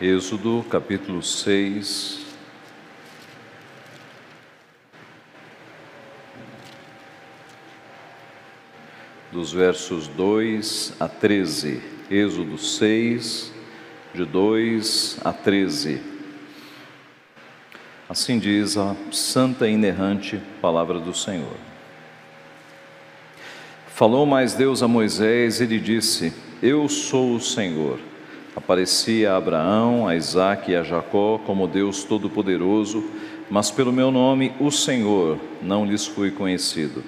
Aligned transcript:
Êxodo 0.00 0.64
capítulo 0.70 1.22
6. 1.22 2.20
Dos 9.30 9.52
versos 9.52 10.08
2 10.08 10.94
a 10.98 11.06
13. 11.06 11.82
Êxodo 12.10 12.56
6, 12.56 13.52
de 14.14 14.24
2 14.24 15.18
a 15.22 15.34
13. 15.34 16.00
Assim 18.08 18.38
diz 18.38 18.78
a 18.78 18.96
santa 19.12 19.68
e 19.68 19.74
inerrante 19.74 20.40
palavra 20.62 20.98
do 20.98 21.12
Senhor. 21.12 21.58
Falou 23.88 24.24
mais 24.24 24.54
Deus 24.54 24.82
a 24.82 24.88
Moisés 24.88 25.60
e 25.60 25.66
lhe 25.66 25.78
disse: 25.78 26.32
Eu 26.62 26.88
sou 26.88 27.34
o 27.34 27.40
Senhor 27.40 28.00
Aparecia 28.54 29.32
a 29.32 29.36
Abraão, 29.36 30.08
a 30.08 30.16
Isaque 30.16 30.72
e 30.72 30.76
a 30.76 30.82
Jacó 30.82 31.38
como 31.46 31.68
Deus 31.68 32.02
Todo-Poderoso, 32.02 33.04
mas 33.48 33.70
pelo 33.70 33.92
meu 33.92 34.10
nome, 34.10 34.52
o 34.58 34.72
Senhor, 34.72 35.38
não 35.62 35.86
lhes 35.86 36.06
fui 36.06 36.32
conhecido. 36.32 37.04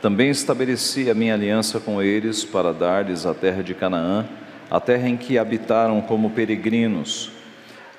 Também 0.00 0.30
estabeleci 0.30 1.08
a 1.08 1.14
minha 1.14 1.34
aliança 1.34 1.78
com 1.78 2.02
eles 2.02 2.44
para 2.44 2.72
dar-lhes 2.72 3.24
a 3.24 3.32
terra 3.32 3.62
de 3.62 3.74
Canaã, 3.74 4.26
a 4.68 4.80
terra 4.80 5.08
em 5.08 5.16
que 5.16 5.38
habitaram 5.38 6.00
como 6.00 6.30
peregrinos. 6.30 7.30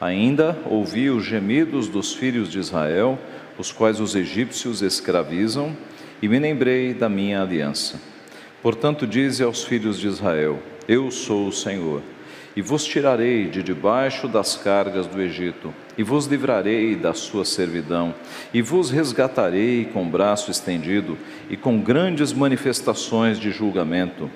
Ainda 0.01 0.57
ouvi 0.69 1.09
os 1.09 1.23
gemidos 1.23 1.87
dos 1.87 2.13
filhos 2.13 2.49
de 2.49 2.59
Israel, 2.59 3.17
os 3.57 3.71
quais 3.71 4.01
os 4.01 4.13
egípcios 4.13 4.81
escravizam, 4.81 5.75
e 6.21 6.27
me 6.27 6.37
lembrei 6.37 6.93
da 6.93 7.07
minha 7.07 7.41
aliança. 7.41 8.01
Portanto, 8.61 9.07
dize 9.07 9.41
aos 9.41 9.63
filhos 9.63 9.97
de 9.97 10.07
Israel: 10.07 10.59
Eu 10.85 11.09
sou 11.11 11.47
o 11.47 11.53
Senhor 11.53 12.01
e 12.55 12.61
vos 12.61 12.83
tirarei 12.85 13.47
de 13.47 13.63
debaixo 13.63 14.27
das 14.27 14.55
cargas 14.55 15.07
do 15.07 15.21
Egito, 15.21 15.73
e 15.97 16.03
vos 16.03 16.25
livrarei 16.25 16.95
da 16.95 17.13
sua 17.13 17.45
servidão, 17.45 18.13
e 18.53 18.61
vos 18.61 18.91
resgatarei 18.91 19.85
com 19.85 20.07
braço 20.07 20.51
estendido 20.51 21.17
e 21.49 21.57
com 21.57 21.79
grandes 21.79 22.31
manifestações 22.31 23.39
de 23.39 23.51
julgamento. 23.51 24.29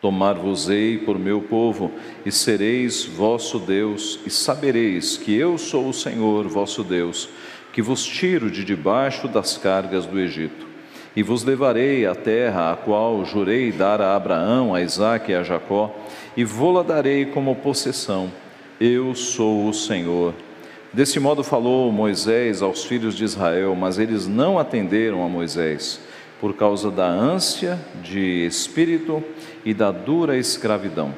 Tomar-vos-ei 0.00 0.98
por 0.98 1.18
meu 1.18 1.40
povo, 1.40 1.90
e 2.26 2.30
sereis 2.30 3.04
vosso 3.04 3.58
Deus, 3.58 4.20
e 4.26 4.30
sabereis 4.30 5.16
que 5.16 5.34
eu 5.34 5.56
sou 5.56 5.88
o 5.88 5.94
Senhor 5.94 6.46
vosso 6.46 6.84
Deus, 6.84 7.30
que 7.72 7.80
vos 7.80 8.04
tiro 8.04 8.50
de 8.50 8.64
debaixo 8.64 9.26
das 9.26 9.56
cargas 9.56 10.04
do 10.04 10.20
Egito. 10.20 10.66
E 11.16 11.22
vos 11.22 11.42
levarei 11.42 12.04
à 12.06 12.14
terra 12.14 12.72
a 12.72 12.76
qual 12.76 13.24
jurei 13.24 13.72
dar 13.72 14.00
a 14.00 14.14
Abraão, 14.14 14.74
a 14.74 14.82
Isaque 14.82 15.32
e 15.32 15.34
a 15.34 15.42
Jacó, 15.42 15.94
e 16.36 16.44
vô-la 16.44 16.82
darei 16.82 17.26
como 17.26 17.56
possessão. 17.56 18.30
Eu 18.80 19.14
sou 19.14 19.68
o 19.68 19.72
Senhor. 19.72 20.34
Desse 20.92 21.18
modo 21.18 21.42
falou 21.42 21.90
Moisés 21.90 22.62
aos 22.62 22.84
filhos 22.84 23.16
de 23.16 23.24
Israel, 23.24 23.74
mas 23.74 23.98
eles 23.98 24.26
não 24.26 24.58
atenderam 24.58 25.24
a 25.24 25.28
Moisés, 25.28 26.00
por 26.40 26.54
causa 26.54 26.90
da 26.90 27.06
ânsia 27.06 27.78
de 28.02 28.46
espírito 28.46 29.22
e 29.64 29.74
da 29.74 29.90
dura 29.90 30.36
escravidão. 30.36 31.14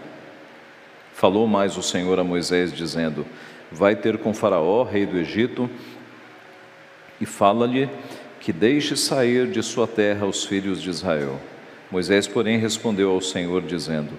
Falou 1.13 1.47
mais 1.47 1.77
o 1.77 1.83
Senhor 1.83 2.19
a 2.19 2.25
Moisés, 2.25 2.73
dizendo: 2.73 3.27
Vai 3.71 3.97
ter 3.97 4.19
com 4.19 4.35
Faraó, 4.35 4.83
rei 4.83 5.07
do 5.07 5.19
Egito, 5.19 5.69
e 7.21 7.27
fala-lhe 7.27 7.89
que 8.41 8.53
deixe 8.53 8.97
sair 8.97 9.47
de 9.47 9.63
sua 9.63 9.87
terra 9.87 10.27
os 10.27 10.45
filhos 10.45 10.81
de 10.81 10.91
Israel. 10.91 11.39
Moisés, 11.91 12.27
porém, 12.27 12.59
respondeu 12.59 13.11
ao 13.11 13.21
Senhor, 13.21 13.63
dizendo: 13.63 14.13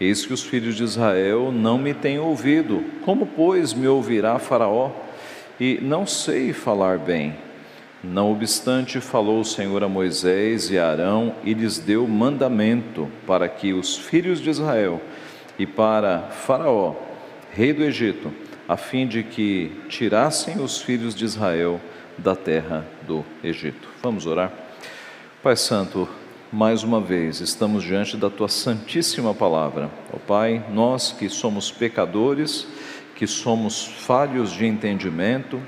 Eis 0.00 0.26
que 0.26 0.32
os 0.32 0.42
filhos 0.42 0.76
de 0.76 0.84
Israel 0.84 1.50
não 1.50 1.78
me 1.78 1.94
têm 1.94 2.18
ouvido. 2.18 2.84
Como, 3.04 3.26
pois, 3.26 3.72
me 3.72 3.88
ouvirá 3.88 4.38
Faraó? 4.38 4.90
E 5.58 5.78
não 5.80 6.06
sei 6.06 6.52
falar 6.52 6.98
bem. 6.98 7.34
Não 8.04 8.30
obstante, 8.30 9.00
falou 9.00 9.40
o 9.40 9.44
Senhor 9.44 9.82
a 9.82 9.88
Moisés 9.88 10.70
e 10.70 10.78
a 10.78 10.90
Arão 10.90 11.34
e 11.42 11.54
lhes 11.54 11.78
deu 11.78 12.06
mandamento 12.06 13.10
para 13.26 13.48
que 13.48 13.72
os 13.72 13.96
filhos 13.96 14.40
de 14.40 14.50
Israel 14.50 15.00
e 15.58 15.66
para 15.66 16.28
Faraó, 16.30 16.94
rei 17.52 17.72
do 17.72 17.82
Egito, 17.82 18.30
a 18.68 18.76
fim 18.76 19.06
de 19.06 19.22
que 19.22 19.72
tirassem 19.88 20.60
os 20.60 20.80
filhos 20.82 21.14
de 21.14 21.24
Israel 21.24 21.80
da 22.18 22.36
terra 22.36 22.86
do 23.06 23.24
Egito. 23.42 23.88
Vamos 24.02 24.26
orar? 24.26 24.52
Pai 25.42 25.56
Santo, 25.56 26.08
mais 26.52 26.84
uma 26.84 27.00
vez 27.00 27.40
estamos 27.40 27.82
diante 27.82 28.16
da 28.16 28.30
tua 28.30 28.48
santíssima 28.48 29.34
palavra. 29.34 29.90
Ó 30.12 30.16
oh, 30.16 30.20
Pai, 30.20 30.64
nós 30.70 31.10
que 31.10 31.28
somos 31.28 31.72
pecadores, 31.72 32.66
que 33.16 33.26
somos 33.26 33.84
falhos 33.84 34.52
de 34.52 34.64
entendimento, 34.64 35.60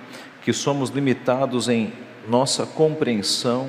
que 0.42 0.52
somos 0.52 0.90
limitados 0.90 1.68
em 1.68 1.92
nossa 2.28 2.64
compreensão, 2.64 3.68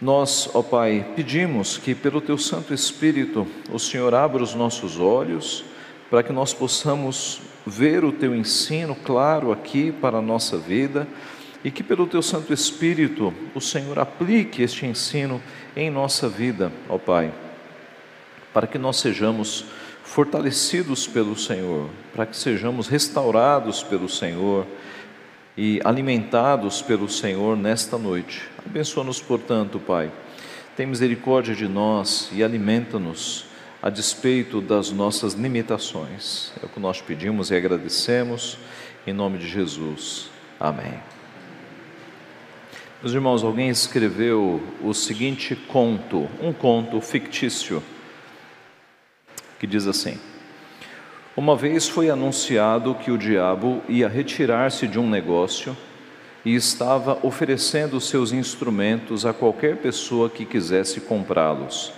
nós, 0.00 0.48
ó 0.54 0.62
Pai, 0.62 1.06
pedimos 1.14 1.76
que 1.76 1.94
pelo 1.94 2.22
teu 2.22 2.38
Santo 2.38 2.72
Espírito 2.72 3.46
o 3.70 3.78
Senhor 3.78 4.14
abra 4.14 4.42
os 4.42 4.54
nossos 4.54 4.98
olhos 4.98 5.64
para 6.08 6.22
que 6.22 6.32
nós 6.32 6.54
possamos 6.54 7.42
ver 7.66 8.04
o 8.04 8.12
teu 8.12 8.34
ensino 8.34 8.96
claro 9.04 9.52
aqui 9.52 9.92
para 9.92 10.18
a 10.18 10.22
nossa 10.22 10.56
vida 10.56 11.06
e 11.64 11.70
que 11.70 11.82
pelo 11.82 12.06
teu 12.06 12.22
Santo 12.22 12.52
Espírito 12.52 13.34
o 13.54 13.60
Senhor 13.60 13.98
aplique 13.98 14.62
este 14.62 14.86
ensino 14.86 15.42
em 15.76 15.90
nossa 15.90 16.28
vida, 16.28 16.72
ó 16.88 16.98
Pai, 16.98 17.32
para 18.52 18.66
que 18.66 18.78
nós 18.78 18.96
sejamos 18.96 19.64
fortalecidos 20.02 21.06
pelo 21.06 21.36
Senhor, 21.36 21.88
para 22.14 22.26
que 22.26 22.36
sejamos 22.36 22.88
restaurados 22.88 23.82
pelo 23.82 24.08
Senhor 24.08 24.66
e 25.56 25.80
alimentados 25.84 26.82
pelo 26.82 27.08
Senhor 27.08 27.56
nesta 27.56 27.96
noite. 27.98 28.42
Abençoa-nos, 28.66 29.20
portanto, 29.20 29.78
Pai. 29.78 30.10
Tem 30.76 30.86
misericórdia 30.86 31.54
de 31.54 31.68
nós 31.68 32.30
e 32.32 32.42
alimenta-nos 32.42 33.44
a 33.82 33.90
despeito 33.90 34.60
das 34.60 34.90
nossas 34.90 35.34
limitações. 35.34 36.52
É 36.62 36.66
o 36.66 36.68
que 36.68 36.80
nós 36.80 37.00
pedimos 37.00 37.50
e 37.50 37.54
agradecemos 37.54 38.58
em 39.06 39.12
nome 39.12 39.38
de 39.38 39.48
Jesus. 39.48 40.30
Amém. 40.58 41.19
Meus 43.02 43.14
irmãos, 43.14 43.42
alguém 43.42 43.70
escreveu 43.70 44.60
o 44.84 44.92
seguinte 44.92 45.56
conto, 45.56 46.28
um 46.38 46.52
conto 46.52 47.00
fictício, 47.00 47.82
que 49.58 49.66
diz 49.66 49.86
assim: 49.86 50.18
Uma 51.34 51.56
vez 51.56 51.88
foi 51.88 52.10
anunciado 52.10 52.94
que 52.94 53.10
o 53.10 53.16
diabo 53.16 53.80
ia 53.88 54.06
retirar-se 54.06 54.86
de 54.86 54.98
um 54.98 55.08
negócio 55.08 55.74
e 56.44 56.54
estava 56.54 57.18
oferecendo 57.22 57.98
seus 58.02 58.32
instrumentos 58.32 59.24
a 59.24 59.32
qualquer 59.32 59.78
pessoa 59.78 60.28
que 60.28 60.44
quisesse 60.44 61.00
comprá-los. 61.00 61.94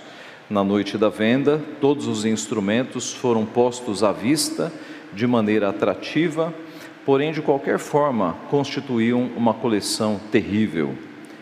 Na 0.48 0.62
noite 0.62 0.96
da 0.96 1.08
venda, 1.08 1.60
todos 1.80 2.06
os 2.06 2.24
instrumentos 2.24 3.12
foram 3.12 3.44
postos 3.44 4.04
à 4.04 4.12
vista 4.12 4.72
de 5.12 5.26
maneira 5.26 5.68
atrativa 5.68 6.54
porém 7.04 7.32
de 7.32 7.42
qualquer 7.42 7.78
forma 7.78 8.36
constituíam 8.50 9.30
uma 9.36 9.54
coleção 9.54 10.20
terrível. 10.30 10.94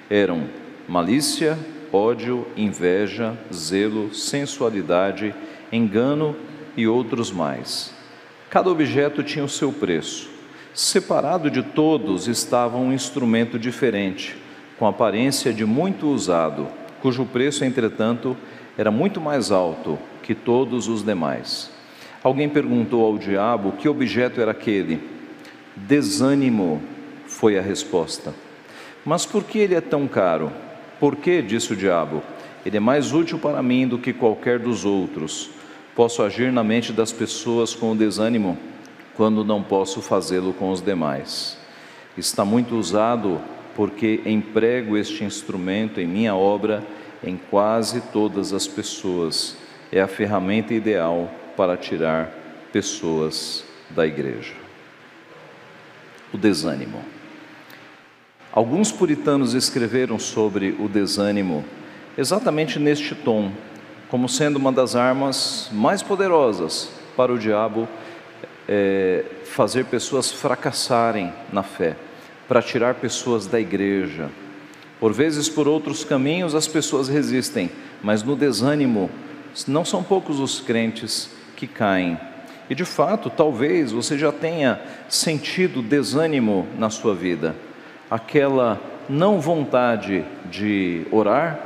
Eram 0.09 0.44
malícia, 0.88 1.59
ódio, 1.93 2.47
inveja, 2.56 3.37
zelo, 3.53 4.15
sensualidade, 4.15 5.34
engano 5.72 6.34
e 6.76 6.87
outros 6.87 7.31
mais. 7.31 7.93
Cada 8.49 8.70
objeto 8.70 9.22
tinha 9.22 9.44
o 9.44 9.49
seu 9.49 9.72
preço. 9.72 10.31
Separado 10.72 11.50
de 11.50 11.62
todos 11.62 12.28
estava 12.28 12.76
um 12.76 12.93
instrumento 12.93 13.59
diferente, 13.59 14.37
com 14.78 14.87
aparência 14.87 15.53
de 15.53 15.65
muito 15.65 16.06
usado, 16.09 16.69
cujo 17.03 17.25
preço, 17.26 17.65
entretanto, 17.65 18.37
era 18.79 18.90
muito 18.90 19.20
mais 19.20 19.50
alto 19.50 19.99
que 20.23 20.35
todos 20.35 20.88
os 20.88 21.05
demais. 21.05 21.70
Alguém 22.23 22.49
perguntou 22.49 23.05
ao 23.05 23.19
diabo 23.19 23.73
que 23.73 23.88
objeto 23.88 24.40
era 24.40 24.52
aquele. 24.52 25.19
Desânimo 25.87 26.81
foi 27.27 27.59
a 27.59 27.62
resposta. 27.62 28.35
Mas 29.05 29.25
por 29.25 29.44
que 29.44 29.59
ele 29.59 29.75
é 29.75 29.81
tão 29.81 30.06
caro? 30.06 30.53
Por 30.99 31.17
que, 31.17 31.41
disse 31.41 31.73
o 31.73 31.77
diabo, 31.77 32.23
ele 32.67 32.77
é 32.77 32.81
mais 32.81 33.12
útil 33.12 33.38
para 33.38 33.62
mim 33.62 33.88
do 33.88 33.99
que 33.99 34.12
qualquer 34.12 34.59
dos 34.59 34.85
outros. 34.85 35.50
Posso 35.97 36.23
agir 36.23 36.53
na 36.53 36.62
mente 36.62 36.93
das 36.93 37.12
pessoas 37.12 37.75
com 37.75 37.93
o 37.93 37.97
desânimo, 37.97 38.59
quando 39.17 39.44
não 39.44 39.62
posso 39.62 40.03
fazê-lo 40.03 40.53
com 40.53 40.71
os 40.71 40.82
demais. 40.82 41.56
Está 42.17 42.44
muito 42.44 42.76
usado 42.76 43.41
porque 43.75 44.21
emprego 44.26 44.99
este 44.99 45.25
instrumento 45.25 45.99
em 45.99 46.06
minha 46.06 46.35
obra 46.35 46.85
em 47.25 47.41
quase 47.50 48.03
todas 48.12 48.53
as 48.53 48.67
pessoas. 48.67 49.56
É 49.91 50.00
a 50.00 50.06
ferramenta 50.06 50.75
ideal 50.75 51.31
para 51.56 51.76
tirar 51.76 52.31
pessoas 52.71 53.65
da 53.88 54.06
igreja 54.06 54.69
o 56.32 56.38
desânimo. 56.38 57.03
Alguns 58.53 58.91
puritanos 58.91 59.55
escreveram 59.55 60.19
sobre 60.19 60.77
o 60.79 60.88
desânimo 60.88 61.65
exatamente 62.19 62.79
neste 62.79 63.15
tom, 63.15 63.53
como 64.09 64.29
sendo 64.29 64.56
uma 64.56 64.73
das 64.73 64.97
armas 64.97 65.69
mais 65.73 66.03
poderosas 66.03 66.91
para 67.17 67.32
o 67.32 67.38
diabo 67.38 67.88
é, 68.69 69.25
fazer 69.44 69.85
pessoas 69.85 70.31
fracassarem 70.32 71.32
na 71.53 71.62
fé, 71.62 71.97
para 72.49 72.61
tirar 72.61 72.94
pessoas 72.94 73.47
da 73.47 73.61
igreja. 73.61 74.29
Por 74.99 75.12
vezes, 75.12 75.49
por 75.49 75.67
outros 75.67 76.05
caminhos, 76.05 76.55
as 76.55 76.69
pessoas 76.69 77.09
resistem, 77.09 77.71
mas 78.03 78.23
no 78.23 78.37
desânimo, 78.37 79.11
não 79.67 79.85
são 79.85 80.03
poucos 80.03 80.38
os 80.38 80.61
crentes 80.61 81.31
que 81.56 81.67
caem. 81.67 82.19
E 82.70 82.75
de 82.75 82.84
fato, 82.84 83.28
talvez 83.28 83.90
você 83.90 84.17
já 84.17 84.31
tenha 84.31 84.81
sentido 85.08 85.82
desânimo 85.82 86.69
na 86.78 86.88
sua 86.88 87.17
vida, 87.17 87.56
aquela 88.08 88.81
não 89.08 89.40
vontade 89.40 90.25
de 90.49 91.05
orar, 91.11 91.58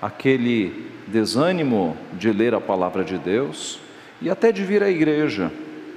aquele 0.00 0.92
desânimo 1.08 1.96
de 2.12 2.30
ler 2.30 2.54
a 2.54 2.60
palavra 2.60 3.02
de 3.02 3.18
Deus 3.18 3.80
e 4.20 4.30
até 4.30 4.52
de 4.52 4.62
vir 4.62 4.80
à 4.80 4.88
igreja. 4.88 5.50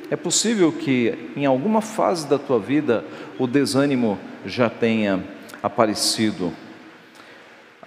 É 0.09 0.15
possível 0.15 0.71
que 0.71 1.31
em 1.35 1.45
alguma 1.45 1.81
fase 1.81 2.27
da 2.27 2.39
tua 2.39 2.59
vida 2.59 3.05
o 3.37 3.45
desânimo 3.45 4.17
já 4.43 4.71
tenha 4.71 5.23
aparecido. 5.61 6.51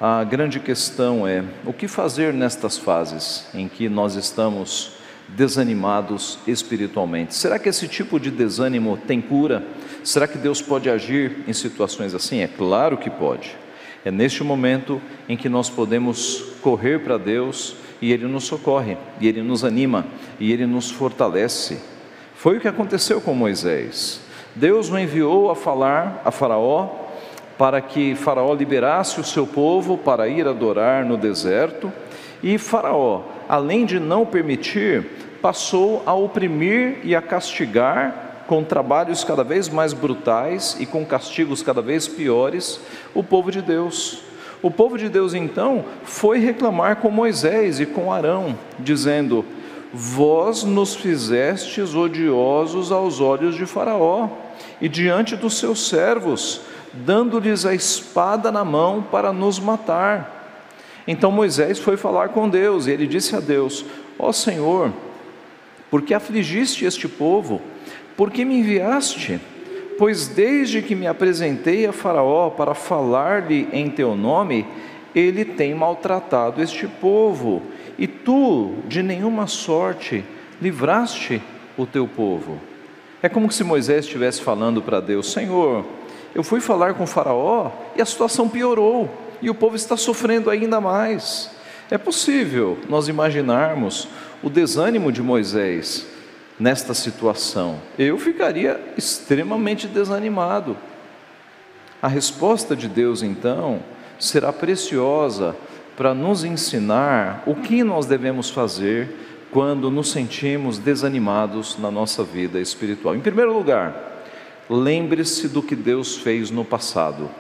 A 0.01 0.23
grande 0.23 0.61
questão 0.61 1.27
é 1.27 1.43
o 1.67 1.73
que 1.73 1.89
fazer 1.89 2.33
nestas 2.33 2.79
fases 2.79 3.49
em 3.53 3.67
que 3.67 3.89
nós 3.89 4.15
estamos 4.15 4.98
desanimados 5.29 6.39
espiritualmente. 6.47 7.35
Será 7.35 7.59
que 7.59 7.69
esse 7.69 7.87
tipo 7.87 8.19
de 8.19 8.31
desânimo 8.31 8.97
tem 8.97 9.21
cura? 9.21 9.63
Será 10.03 10.27
que 10.27 10.39
Deus 10.39 10.63
pode 10.63 10.89
agir 10.89 11.45
em 11.47 11.53
situações 11.53 12.15
assim? 12.15 12.41
É 12.41 12.49
claro 12.49 12.97
que 12.97 13.11
pode. 13.11 13.57
É 14.05 14.11
neste 14.11 14.43
momento 14.43 15.01
em 15.29 15.37
que 15.37 15.49
nós 15.49 15.69
podemos 15.69 16.45
correr 16.63 17.01
para 17.01 17.19
Deus 17.19 17.77
e 18.01 18.13
Ele 18.13 18.27
nos 18.27 18.45
socorre, 18.45 18.97
e 19.21 19.27
Ele 19.27 19.43
nos 19.43 19.65
anima, 19.65 20.07
e 20.39 20.53
Ele 20.53 20.67
nos 20.67 20.91
fortalece. 20.91 21.79
Foi 22.35 22.57
o 22.57 22.61
que 22.61 22.69
aconteceu 22.69 23.21
com 23.21 23.35
Moisés. 23.35 24.21
Deus 24.55 24.89
o 24.91 24.99
enviou 24.99 25.51
a 25.51 25.57
falar 25.57 26.23
a 26.25 26.31
Faraó 26.31 27.09
para 27.59 27.81
que 27.81 28.15
Faraó 28.15 28.55
liberasse 28.55 29.21
o 29.21 29.25
seu 29.25 29.45
povo 29.45 29.99
para 29.99 30.29
ir 30.29 30.47
adorar 30.47 31.05
no 31.05 31.17
deserto, 31.17 31.93
e 32.43 32.59
Faraó, 32.59 33.23
além 33.49 33.85
de 33.85 33.99
não 33.99 34.25
permitir, 34.25 35.05
passou 35.41 36.03
a 36.07 36.15
oprimir 36.15 36.99
e 37.05 37.15
a 37.15 37.23
castigar 37.23 38.45
com 38.47 38.65
trabalhos 38.65 39.23
cada 39.25 39.45
vez 39.45 39.69
mais 39.69 39.93
brutais 39.93 40.77
e 40.81 40.87
com 40.87 41.05
castigos 41.05 41.63
cada 41.63 41.83
vez 41.83 42.09
piores 42.09 42.81
o 43.15 43.23
povo 43.23 43.51
de 43.51 43.61
Deus. 43.61 44.23
O 44.63 44.71
povo 44.71 44.99
de 44.99 45.09
Deus 45.09 45.35
então 45.35 45.85
foi 46.03 46.39
reclamar 46.39 46.97
com 46.97 47.11
Moisés 47.11 47.79
e 47.79 47.87
com 47.87 48.13
Arão, 48.13 48.59
dizendo: 48.79 49.45
Vós 49.93 50.65
nos 50.65 50.97
fizestes 50.97 51.95
odiosos 51.95 52.91
aos 52.91 53.21
olhos 53.21 53.55
de 53.55 53.67
Faraó 53.67 54.29
e 54.81 54.89
diante 54.89 55.37
dos 55.37 55.59
seus 55.59 55.89
servos, 55.89 56.63
dando-lhes 56.93 57.65
a 57.65 57.75
espada 57.75 58.51
na 58.51 58.65
mão 58.65 59.03
para 59.03 59.33
nos 59.33 59.61
matar. 59.61 60.38
Então 61.11 61.33
Moisés 61.33 61.79
foi 61.79 61.97
falar 61.97 62.29
com 62.29 62.47
Deus 62.47 62.87
e 62.87 62.91
ele 62.91 63.07
disse 63.07 63.35
a 63.35 63.41
Deus: 63.41 63.83
Ó 64.19 64.29
oh 64.29 64.33
Senhor, 64.33 64.93
por 65.91 66.03
que 66.03 66.13
afligiste 66.13 66.85
este 66.85 67.09
povo? 67.09 67.63
Por 68.15 68.31
que 68.31 68.45
me 68.45 68.59
enviaste? 68.59 69.41
Pois 69.99 70.29
desde 70.29 70.83
que 70.83 70.95
me 70.95 71.07
apresentei 71.07 71.87
a 71.87 71.93
Faraó 71.93 72.51
para 72.51 72.75
falar-lhe 72.75 73.69
em 73.73 73.89
teu 73.89 74.15
nome, 74.15 74.67
ele 75.15 75.47
tem 75.47 75.75
maltratado 75.75 76.63
este 76.63 76.87
povo 76.87 77.63
e 77.99 78.07
tu, 78.07 78.75
de 78.87 79.03
nenhuma 79.03 79.47
sorte, 79.47 80.23
livraste 80.61 81.43
o 81.77 81.87
teu 81.87 82.07
povo. 82.07 82.61
É 83.23 83.31
como 83.31 83.51
se 83.51 83.65
Moisés 83.65 84.05
estivesse 84.05 84.43
falando 84.43 84.83
para 84.83 85.01
Deus: 85.01 85.33
Senhor, 85.33 85.87
eu 86.35 86.43
fui 86.43 86.61
falar 86.61 86.93
com 86.93 87.07
Faraó 87.07 87.71
e 87.97 88.03
a 88.03 88.05
situação 88.05 88.47
piorou, 88.47 89.09
e 89.41 89.51
o 89.51 89.55
povo 89.55 89.77
está 89.77 89.97
sofrendo 89.97 90.51
ainda 90.51 90.81
mais. 90.81 91.51
É 91.91 91.97
possível 91.97 92.79
nós 92.89 93.09
imaginarmos 93.09 94.09
o 94.43 94.51
desânimo 94.51 95.11
de 95.11 95.23
Moisés 95.23 96.07
nesta 96.59 96.93
situação. 96.93 97.81
Eu 97.99 98.19
ficaria 98.19 98.81
extremamente 98.97 99.87
desanimado. 99.87 100.77
A 102.01 102.09
resposta 102.09 102.77
de 102.77 102.89
Deus, 102.89 103.23
então, 103.23 103.81
será 104.19 104.53
preciosa 104.53 105.57
para 105.97 106.15
nos 106.15 106.45
ensinar 106.45 107.43
o 107.47 107.55
que 107.55 107.83
nós 107.83 108.07
devemos 108.07 108.51
fazer 108.51 109.09
quando 109.51 109.91
nos 109.91 110.11
sentimos 110.11 110.79
desanimados 110.79 111.79
na 111.79 111.91
nossa 111.91 112.23
vida 112.23 112.61
espiritual. 112.61 113.17
Em 113.17 113.21
primeiro 113.21 113.53
lugar, 113.53 114.23
lembre-se 114.69 115.49
do 115.49 115.63
que 115.63 115.75
Deus 115.75 116.17
fez 116.17 116.51
no 116.51 116.65
passado. 116.65 117.31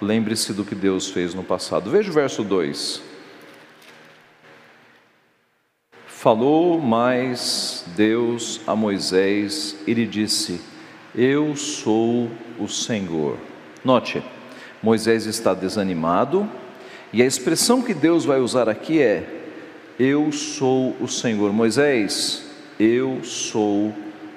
Lembre-se 0.00 0.52
do 0.52 0.64
que 0.64 0.74
Deus 0.74 1.08
fez 1.08 1.34
no 1.34 1.42
passado. 1.42 1.90
Veja 1.90 2.10
o 2.10 2.14
verso 2.14 2.44
2. 2.44 3.02
Falou 6.06 6.80
mais 6.80 7.84
Deus 7.96 8.60
a 8.66 8.74
Moisés 8.76 9.76
e 9.86 9.94
lhe 9.94 10.06
disse: 10.06 10.60
Eu 11.14 11.56
sou 11.56 12.30
o 12.58 12.68
Senhor. 12.68 13.36
Note, 13.84 14.22
Moisés 14.82 15.26
está 15.26 15.54
desanimado, 15.54 16.48
e 17.12 17.22
a 17.22 17.26
expressão 17.26 17.82
que 17.82 17.94
Deus 17.94 18.24
vai 18.24 18.40
usar 18.40 18.68
aqui 18.68 19.00
é: 19.00 19.24
Eu 19.98 20.30
sou 20.32 20.96
o 21.00 21.08
Senhor. 21.08 21.52
Moisés, 21.52 22.44
eu 22.78 23.22
sou 23.24 23.94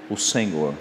o 0.09 0.17
Senhor. 0.17 0.73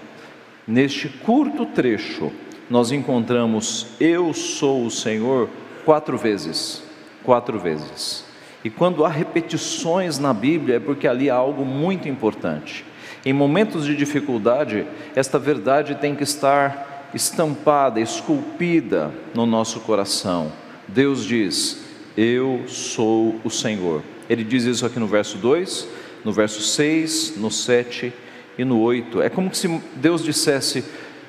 Neste 0.67 1.09
curto 1.09 1.65
trecho, 1.65 2.31
nós 2.71 2.89
encontramos 2.93 3.87
eu 3.99 4.33
sou 4.33 4.85
o 4.85 4.89
Senhor 4.89 5.49
quatro 5.83 6.17
vezes. 6.17 6.81
Quatro 7.21 7.59
vezes. 7.59 8.23
E 8.63 8.69
quando 8.69 9.03
há 9.03 9.09
repetições 9.09 10.17
na 10.17 10.33
Bíblia 10.33 10.77
é 10.77 10.79
porque 10.79 11.05
ali 11.05 11.29
há 11.29 11.35
algo 11.35 11.65
muito 11.65 12.07
importante. 12.07 12.85
Em 13.25 13.33
momentos 13.33 13.85
de 13.85 13.93
dificuldade, 13.93 14.87
esta 15.13 15.37
verdade 15.37 15.95
tem 15.95 16.15
que 16.15 16.23
estar 16.23 17.09
estampada, 17.13 17.99
esculpida 17.99 19.11
no 19.35 19.45
nosso 19.45 19.81
coração. 19.81 20.49
Deus 20.87 21.25
diz: 21.25 21.83
Eu 22.15 22.63
sou 22.67 23.35
o 23.43 23.49
Senhor. 23.49 24.01
Ele 24.29 24.45
diz 24.45 24.63
isso 24.63 24.85
aqui 24.85 24.97
no 24.97 25.07
verso 25.07 25.37
2, 25.37 25.89
no 26.23 26.31
verso 26.31 26.61
6, 26.61 27.35
no 27.35 27.51
7 27.51 28.13
e 28.57 28.63
no 28.63 28.79
8. 28.79 29.21
É 29.21 29.29
como 29.29 29.53
se 29.53 29.67
Deus 29.97 30.23
dissesse: 30.23 30.85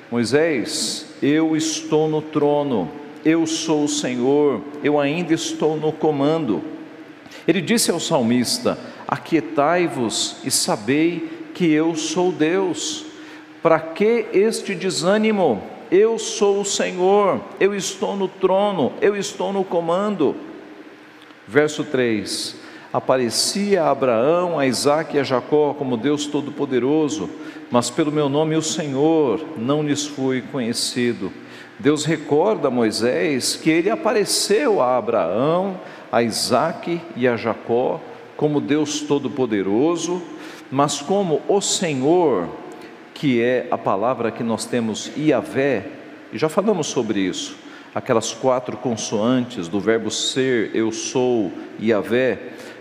Moisés, 0.09 1.12
eu 1.23 1.55
estou 1.55 2.09
no 2.09 2.21
trono, 2.21 2.89
eu 3.23 3.47
sou 3.47 3.85
o 3.85 3.87
Senhor, 3.87 4.59
eu 4.83 4.99
ainda 4.99 5.33
estou 5.33 5.77
no 5.77 5.93
comando. 5.93 6.61
Ele 7.47 7.61
disse 7.61 7.89
ao 7.89 7.99
salmista: 7.99 8.77
Aquietai-vos 9.07 10.35
e 10.43 10.51
sabei 10.51 11.29
que 11.53 11.71
eu 11.71 11.95
sou 11.95 12.29
Deus. 12.29 13.05
Para 13.61 13.79
que 13.79 14.25
este 14.33 14.75
desânimo? 14.75 15.63
Eu 15.89 16.19
sou 16.19 16.59
o 16.59 16.65
Senhor, 16.65 17.39
eu 17.57 17.73
estou 17.73 18.17
no 18.17 18.27
trono, 18.27 18.91
eu 18.99 19.15
estou 19.15 19.53
no 19.53 19.63
comando. 19.63 20.35
Verso 21.47 21.85
3: 21.85 22.57
Aparecia 22.91 23.83
a 23.83 23.91
Abraão, 23.91 24.59
a 24.59 24.67
Isaac 24.67 25.15
e 25.15 25.19
a 25.19 25.23
Jacó 25.23 25.73
como 25.73 25.95
Deus 25.95 26.25
Todo-Poderoso, 26.25 27.29
mas 27.73 27.89
pelo 27.89 28.11
meu 28.11 28.29
nome, 28.29 28.55
o 28.55 28.61
Senhor, 28.61 29.43
não 29.57 29.81
lhes 29.81 30.05
fui 30.05 30.43
conhecido. 30.43 31.33
Deus 31.79 32.05
recorda 32.05 32.67
a 32.67 32.71
Moisés 32.71 33.55
que 33.55 33.67
ele 33.67 33.89
apareceu 33.89 34.79
a 34.79 34.95
Abraão, 34.95 35.81
a 36.11 36.21
Isaac 36.21 37.01
e 37.15 37.27
a 37.27 37.35
Jacó 37.35 37.99
como 38.37 38.61
Deus 38.61 39.01
Todo-Poderoso, 39.01 40.21
mas 40.69 41.01
como 41.01 41.41
o 41.47 41.59
Senhor, 41.61 42.47
que 43.11 43.41
é 43.41 43.67
a 43.71 43.77
palavra 43.77 44.29
que 44.29 44.43
nós 44.43 44.65
temos 44.67 45.11
Iavé, 45.17 45.87
e 46.31 46.37
já 46.37 46.49
falamos 46.49 46.85
sobre 46.85 47.21
isso, 47.21 47.57
aquelas 47.95 48.33
quatro 48.33 48.77
consoantes 48.77 49.67
do 49.67 49.79
verbo 49.79 50.11
ser, 50.11 50.69
eu 50.75 50.91
sou, 50.91 51.51
Iavé, 51.81 52.37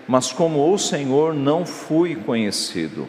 mas 0.07 0.33
como 0.33 0.71
o 0.71 0.77
Senhor 0.77 1.33
não 1.33 1.65
fui 1.65 2.15
conhecido. 2.15 3.09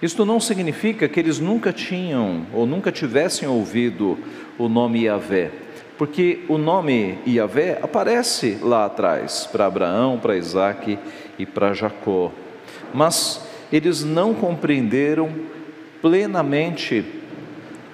Isto 0.00 0.24
não 0.24 0.38
significa 0.38 1.08
que 1.08 1.18
eles 1.18 1.40
nunca 1.40 1.72
tinham 1.72 2.46
ou 2.52 2.64
nunca 2.64 2.92
tivessem 2.92 3.48
ouvido 3.48 4.16
o 4.56 4.68
nome 4.68 5.00
Iavé, 5.00 5.50
porque 5.96 6.44
o 6.48 6.56
nome 6.56 7.18
Iavé 7.26 7.80
aparece 7.82 8.58
lá 8.62 8.84
atrás 8.84 9.48
para 9.50 9.66
Abraão, 9.66 10.16
para 10.16 10.36
Isaac 10.36 10.96
e 11.36 11.44
para 11.44 11.74
Jacó, 11.74 12.30
mas 12.94 13.44
eles 13.72 14.04
não 14.04 14.34
compreenderam 14.34 15.30
plenamente, 16.00 17.04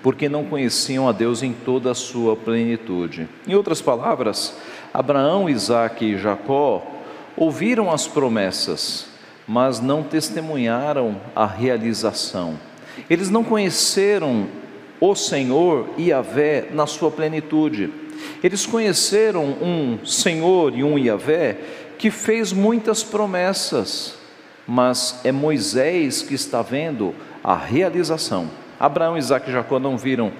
porque 0.03 0.29
não 0.29 0.45
conheciam 0.45 1.09
a 1.09 1.13
Deus 1.13 1.43
em 1.43 1.55
toda 1.55 1.91
a 1.91 1.95
sua 1.95 2.37
plenitude. 2.37 3.27
Em 3.49 3.55
outras 3.55 3.81
palavras, 3.81 4.55
Abraão, 4.93 5.49
Isaac 5.49 6.05
e 6.05 6.19
Jacó 6.19 6.87
ouviram 7.35 7.91
as 7.91 8.07
promessas, 8.07 9.14
mas 9.47 9.81
não 9.81 10.03
testemunharam 10.03 11.21
a 11.35 11.47
realização. 11.47 12.59
Eles 13.09 13.31
não 13.31 13.45
conheceram 13.45 14.47
o 15.01 15.15
Senhor 15.15 15.89
Yahvé 15.99 16.69
na 16.73 16.87
sua 16.87 17.11
plenitude. 17.11 17.91
Eles 18.43 18.65
conheceram 18.65 19.45
um 19.45 19.99
Senhor 20.05 20.77
e 20.77 20.83
um 20.85 20.99
Yahvé 20.99 21.59
que 21.99 22.11
fez 22.11 22.53
muitas 22.53 23.03
promessas, 23.03 24.17
mas 24.67 25.21
é 25.25 25.33
Moisés 25.33 26.23
que 26.23 26.35
está 26.35 26.63
vendo 26.63 27.15
a 27.43 27.55
realização. 27.55 28.49
Abraão, 28.79 29.17
Isaac 29.17 29.49
e 29.49 29.53
Jacó 29.53 29.79
não 29.79 29.97
viram 29.97 30.33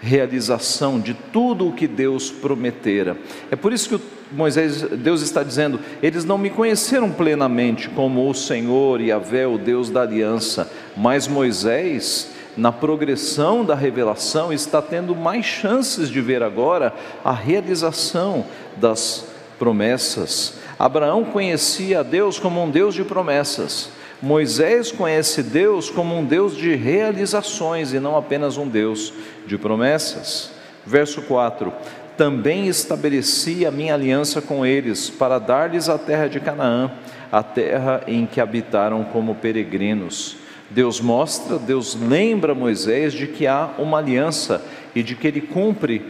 realização 0.00 1.00
de 1.00 1.14
tudo 1.14 1.68
o 1.68 1.72
que 1.72 1.86
Deus 1.86 2.30
prometera. 2.30 3.16
É 3.50 3.56
por 3.56 3.72
isso 3.72 3.88
que 3.88 3.94
Moisés, 4.32 4.82
Deus 4.82 5.22
está 5.22 5.42
dizendo: 5.42 5.80
eles 6.02 6.24
não 6.24 6.38
me 6.38 6.50
conheceram 6.50 7.10
plenamente 7.10 7.88
como 7.88 8.28
o 8.28 8.34
Senhor 8.34 9.00
e 9.00 9.08
Yahvé, 9.08 9.46
o 9.46 9.58
Deus 9.58 9.90
da 9.90 10.02
aliança, 10.02 10.70
mas 10.96 11.28
Moisés 11.28 12.32
na 12.56 12.70
progressão 12.70 13.64
da 13.64 13.74
revelação, 13.74 14.52
está 14.52 14.80
tendo 14.80 15.14
mais 15.14 15.44
chances 15.44 16.08
de 16.08 16.20
ver 16.20 16.42
agora 16.42 16.94
a 17.24 17.32
realização 17.32 18.44
das 18.76 19.26
promessas. 19.58 20.54
Abraão 20.78 21.24
conhecia 21.24 22.00
a 22.00 22.02
Deus 22.02 22.38
como 22.38 22.62
um 22.62 22.70
Deus 22.70 22.94
de 22.94 23.04
promessas. 23.04 23.90
Moisés 24.22 24.90
conhece 24.90 25.42
Deus 25.42 25.90
como 25.90 26.16
um 26.16 26.24
Deus 26.24 26.56
de 26.56 26.74
realizações 26.74 27.92
e 27.92 28.00
não 28.00 28.16
apenas 28.16 28.56
um 28.56 28.68
Deus 28.68 29.12
de 29.46 29.58
promessas. 29.58 30.50
Verso 30.86 31.22
4: 31.22 31.72
Também 32.16 32.68
estabeleci 32.68 33.66
a 33.66 33.70
minha 33.70 33.94
aliança 33.94 34.40
com 34.40 34.64
eles 34.64 35.10
para 35.10 35.38
dar-lhes 35.38 35.88
a 35.88 35.98
terra 35.98 36.28
de 36.28 36.40
Canaã, 36.40 36.90
a 37.30 37.42
terra 37.42 38.02
em 38.06 38.26
que 38.26 38.40
habitaram 38.40 39.04
como 39.04 39.34
peregrinos 39.34 40.36
Deus 40.74 41.00
mostra, 41.00 41.58
Deus 41.58 41.94
lembra 41.94 42.54
Moisés 42.54 43.12
de 43.12 43.28
que 43.28 43.46
há 43.46 43.74
uma 43.78 43.98
aliança 43.98 44.64
e 44.94 45.02
de 45.02 45.14
que 45.14 45.28
ele 45.28 45.40
cumpre 45.40 46.02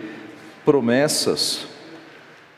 promessas. 0.64 1.66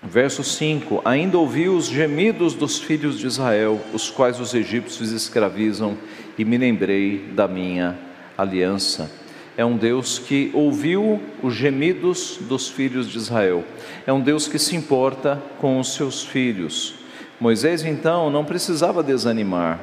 Verso 0.03 0.45
5: 0.45 1.03
Ainda 1.05 1.37
ouvi 1.37 1.69
os 1.69 1.87
gemidos 1.87 2.55
dos 2.55 2.79
filhos 2.79 3.19
de 3.19 3.27
Israel, 3.27 3.81
os 3.93 4.09
quais 4.09 4.39
os 4.39 4.55
egípcios 4.55 5.11
escravizam, 5.11 5.99
e 6.39 6.45
me 6.45 6.57
lembrei 6.57 7.31
da 7.35 7.49
minha 7.49 7.99
aliança. 8.39 9.11
É 9.57 9.65
um 9.65 9.77
Deus 9.77 10.19
que 10.19 10.51
ouviu 10.53 11.21
os 11.43 11.55
gemidos 11.55 12.39
dos 12.43 12.69
filhos 12.69 13.09
de 13.09 13.17
Israel, 13.17 13.65
é 14.07 14.13
um 14.13 14.21
Deus 14.21 14.47
que 14.47 14.59
se 14.59 14.77
importa 14.77 15.43
com 15.59 15.81
os 15.81 15.95
seus 15.95 16.25
filhos. 16.25 16.95
Moisés 17.41 17.85
então 17.85 18.29
não 18.31 18.45
precisava 18.45 19.03
desanimar, 19.03 19.81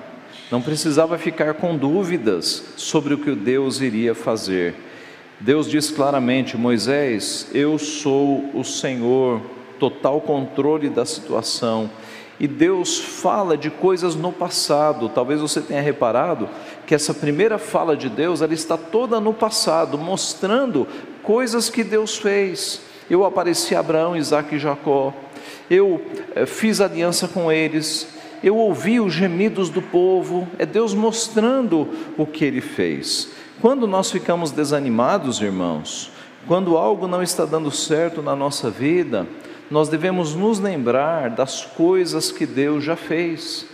não 0.52 0.62
precisava 0.62 1.18
ficar 1.18 1.56
com 1.56 1.76
dúvidas 1.76 2.74
sobre 2.78 3.16
o 3.16 3.18
que 3.18 3.32
Deus 3.34 3.82
iria 3.82 4.14
fazer. 4.14 4.76
Deus 5.40 5.70
diz 5.70 5.90
claramente: 5.90 6.56
Moisés, 6.56 7.50
eu 7.54 7.78
sou 7.80 8.50
o 8.54 8.64
Senhor, 8.64 9.42
total 9.80 10.22
controle 10.22 10.90
da 10.90 11.06
situação. 11.06 11.90
E 12.40 12.48
Deus 12.48 12.98
fala 13.00 13.58
de 13.58 13.70
coisas 13.70 14.16
no 14.16 14.32
passado. 14.32 15.10
Talvez 15.10 15.40
você 15.40 15.62
tenha 15.62 15.82
reparado 15.82 16.50
que 16.86 16.96
essa 16.96 17.14
primeira 17.14 17.58
fala 17.58 17.96
de 17.96 18.10
Deus, 18.10 18.42
ela 18.42 18.54
está 18.54 18.78
toda 18.78 19.20
no 19.20 19.34
passado, 19.34 19.98
mostrando 19.98 20.88
coisas 21.22 21.70
que 21.70 21.84
Deus 21.84 22.18
fez. 22.18 22.82
Eu 23.10 23.24
apareci 23.24 23.76
a 23.76 23.80
Abraão, 23.80 24.16
Isaac 24.16 24.56
e 24.56 24.60
Jacó. 24.60 25.14
Eu 25.70 26.02
eh, 26.36 26.46
fiz 26.46 26.82
aliança 26.82 27.28
com 27.28 27.52
eles 27.52 28.08
eu 28.44 28.58
ouvi 28.58 29.00
os 29.00 29.14
gemidos 29.14 29.70
do 29.70 29.82
povo, 29.82 30.46
é 30.60 30.66
Deus 30.66 30.94
mostrando 30.94 31.88
o 32.18 32.26
que 32.26 32.44
ele 32.44 32.60
fez. 32.60 33.30
Quando 33.62 33.88
nós 33.88 34.12
ficamos 34.12 34.52
desanimados, 34.52 35.40
irmãos, 35.40 36.12
quando 36.46 36.76
algo 36.76 37.08
não 37.08 37.24
está 37.24 37.46
dando 37.46 37.72
certo 37.72 38.22
na 38.22 38.36
nossa 38.36 38.70
vida, 38.70 39.26
nós 39.70 39.90
devemos 39.90 40.36
nos 40.36 40.60
lembrar 40.60 41.30
das 41.30 41.66
coisas 41.66 42.32
que 42.32 42.46
Deus 42.46 42.84
já 42.84 42.96
fez. 42.96 43.66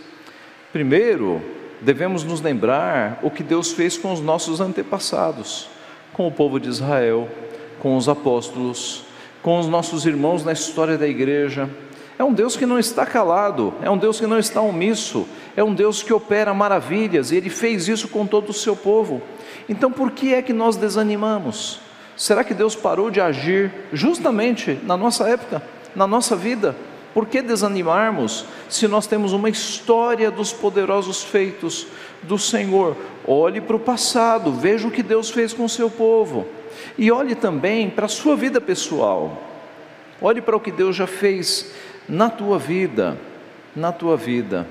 Primeiro, 0.72 1.42
devemos 1.80 2.24
nos 2.24 2.40
lembrar 2.40 3.18
o 3.22 3.30
que 3.30 3.42
Deus 3.42 3.72
fez 3.72 3.98
com 3.98 4.12
os 4.12 4.20
nossos 4.20 4.60
antepassados, 4.60 5.68
com 6.12 6.26
o 6.26 6.32
povo 6.32 6.58
de 6.58 6.68
Israel, 6.68 7.28
com 7.78 7.96
os 7.96 8.08
apóstolos, 8.08 9.04
com 9.42 9.58
os 9.58 9.66
nossos 9.66 10.06
irmãos 10.06 10.44
na 10.44 10.52
história 10.52 10.96
da 10.96 11.06
igreja 11.06 11.68
é 12.20 12.22
um 12.22 12.34
Deus 12.34 12.54
que 12.54 12.66
não 12.66 12.78
está 12.78 13.06
calado, 13.06 13.72
é 13.80 13.88
um 13.88 13.96
Deus 13.96 14.20
que 14.20 14.26
não 14.26 14.38
está 14.38 14.60
omisso, 14.60 15.26
é 15.56 15.64
um 15.64 15.72
Deus 15.74 16.02
que 16.02 16.12
opera 16.12 16.52
maravilhas 16.52 17.30
e 17.32 17.36
ele 17.36 17.48
fez 17.48 17.88
isso 17.88 18.08
com 18.08 18.26
todo 18.26 18.50
o 18.50 18.52
seu 18.52 18.76
povo. 18.76 19.22
Então 19.66 19.90
por 19.90 20.10
que 20.10 20.34
é 20.34 20.42
que 20.42 20.52
nós 20.52 20.76
desanimamos? 20.76 21.80
Será 22.14 22.44
que 22.44 22.52
Deus 22.52 22.76
parou 22.76 23.10
de 23.10 23.22
agir 23.22 23.72
justamente 23.90 24.78
na 24.82 24.98
nossa 24.98 25.26
época, 25.30 25.62
na 25.94 26.06
nossa 26.06 26.36
vida? 26.36 26.74
Por 27.12 27.26
que 27.26 27.42
desanimarmos 27.42 28.44
se 28.68 28.86
nós 28.86 29.06
temos 29.06 29.32
uma 29.32 29.48
história 29.48 30.30
dos 30.30 30.52
poderosos 30.52 31.22
feitos 31.24 31.86
do 32.22 32.38
Senhor? 32.38 32.96
Olhe 33.26 33.60
para 33.60 33.76
o 33.76 33.80
passado, 33.80 34.52
veja 34.52 34.86
o 34.86 34.90
que 34.90 35.02
Deus 35.02 35.30
fez 35.30 35.52
com 35.52 35.64
o 35.64 35.68
seu 35.68 35.90
povo 35.90 36.46
e 36.96 37.10
olhe 37.10 37.34
também 37.34 37.90
para 37.90 38.06
a 38.06 38.08
sua 38.08 38.36
vida 38.36 38.60
pessoal. 38.60 39.42
Olhe 40.20 40.40
para 40.40 40.56
o 40.56 40.60
que 40.60 40.70
Deus 40.70 40.94
já 40.94 41.06
fez 41.06 41.72
na 42.08 42.28
tua 42.28 42.58
vida, 42.58 43.18
na 43.74 43.90
tua 43.90 44.16
vida. 44.16 44.66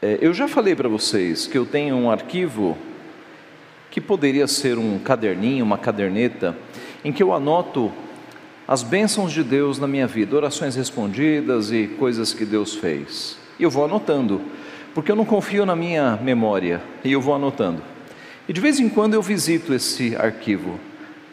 É, 0.00 0.18
eu 0.20 0.32
já 0.32 0.48
falei 0.48 0.74
para 0.74 0.88
vocês 0.88 1.46
que 1.46 1.56
eu 1.56 1.66
tenho 1.66 1.96
um 1.96 2.10
arquivo 2.10 2.76
que 3.90 4.00
poderia 4.00 4.46
ser 4.46 4.78
um 4.78 4.98
caderninho, 4.98 5.64
uma 5.64 5.76
caderneta, 5.76 6.56
em 7.04 7.12
que 7.12 7.22
eu 7.22 7.32
anoto 7.32 7.92
as 8.66 8.82
bênçãos 8.82 9.32
de 9.32 9.42
Deus 9.42 9.78
na 9.78 9.86
minha 9.86 10.06
vida, 10.06 10.36
orações 10.36 10.76
respondidas 10.76 11.72
e 11.72 11.86
coisas 11.98 12.32
que 12.32 12.44
Deus 12.44 12.74
fez. 12.74 13.36
E 13.58 13.62
eu 13.62 13.70
vou 13.70 13.84
anotando, 13.84 14.40
porque 14.94 15.10
eu 15.10 15.16
não 15.16 15.24
confio 15.24 15.66
na 15.66 15.74
minha 15.74 16.18
memória, 16.22 16.80
e 17.04 17.12
eu 17.12 17.20
vou 17.20 17.34
anotando. 17.34 17.82
E 18.48 18.52
de 18.52 18.60
vez 18.60 18.80
em 18.80 18.88
quando 18.88 19.14
eu 19.14 19.22
visito 19.22 19.72
esse 19.74 20.16
arquivo 20.16 20.78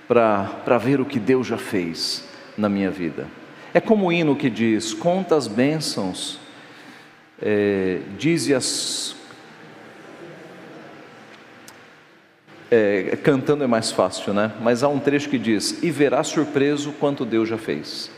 para 0.08 0.78
ver 0.80 1.00
o 1.00 1.06
que 1.06 1.20
Deus 1.20 1.46
já 1.48 1.58
fez 1.58 2.24
na 2.58 2.68
minha 2.68 2.90
vida. 2.90 3.28
É 3.74 3.80
como 3.80 4.08
o 4.08 4.12
hino 4.12 4.36
que 4.36 4.50
diz: 4.50 4.94
conta 4.94 5.36
as 5.36 5.48
bênçãos, 5.48 6.40
é, 7.42 8.00
dize 8.18 8.54
as. 8.54 9.16
É, 12.72 13.18
cantando 13.24 13.64
é 13.64 13.68
mais 13.68 13.92
fácil, 13.92 14.34
né? 14.34 14.52
Mas 14.62 14.84
há 14.84 14.88
um 14.88 15.00
trecho 15.00 15.30
que 15.30 15.40
diz: 15.40 15.82
E 15.82 15.90
verá 15.90 16.24
surpreso 16.24 16.92
quanto 16.94 17.26
Deus 17.26 17.50
já 17.50 17.58
fez. 17.58 18.12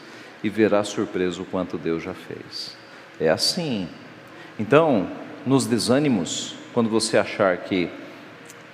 E 0.44 0.50
verá 0.50 0.84
surpreso 0.84 1.46
quanto 1.50 1.78
Deus 1.78 2.04
já 2.04 2.14
fez. 2.14 2.76
É 3.20 3.30
assim. 3.30 3.88
Então, 4.60 5.08
nos 5.46 5.66
desânimos, 5.66 6.56
quando 6.74 6.90
você 6.90 7.18
achar 7.18 7.58
que 7.58 7.90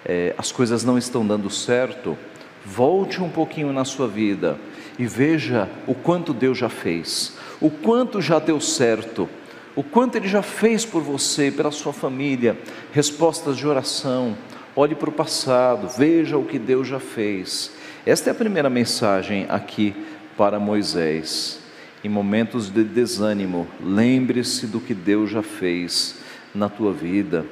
é, 0.05 0.34
as 0.38 0.51
coisas 0.51 0.84
não 0.84 0.98
estão 0.98 1.25
dando 1.25 1.50
certo, 1.50 2.17
volte 2.65 3.22
um 3.22 3.29
pouquinho 3.29 3.72
na 3.72 3.86
sua 3.86 4.07
vida 4.07 4.57
e 4.98 5.05
veja 5.05 5.69
o 5.86 5.93
quanto 5.93 6.34
Deus 6.34 6.57
já 6.57 6.69
fez, 6.69 7.38
o 7.62 7.69
quanto 7.69 8.22
já 8.22 8.39
deu 8.39 8.60
certo, 8.60 9.29
o 9.75 9.84
quanto 9.84 10.15
Ele 10.15 10.27
já 10.27 10.41
fez 10.41 10.86
por 10.86 11.01
você, 11.01 11.51
pela 11.51 11.72
sua 11.72 11.93
família, 11.93 12.57
respostas 12.91 13.57
de 13.57 13.67
oração. 13.67 14.36
Olhe 14.79 14.93
para 14.93 15.10
o 15.10 15.12
passado, 15.12 15.88
veja 15.88 16.38
o 16.38 16.46
que 16.46 16.60
Deus 16.60 16.88
já 16.88 17.00
fez. 17.00 17.72
Esta 18.05 18.29
é 18.29 18.31
a 18.31 18.36
primeira 18.36 18.69
mensagem 18.69 19.48
aqui 19.50 19.96
para 20.38 20.60
Moisés. 20.60 21.60
Em 22.03 22.10
momentos 22.10 22.69
de 22.69 22.84
desânimo, 22.84 23.67
lembre-se 23.84 24.67
do 24.67 24.79
que 24.79 24.93
Deus 24.93 25.31
já 25.31 25.41
fez 25.41 26.17
na 26.53 26.69
tua 26.69 26.93
vida, 26.93 27.43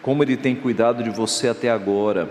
como 0.00 0.22
Ele 0.22 0.38
tem 0.38 0.56
cuidado 0.56 1.04
de 1.04 1.10
você 1.10 1.48
até 1.48 1.68
agora, 1.70 2.30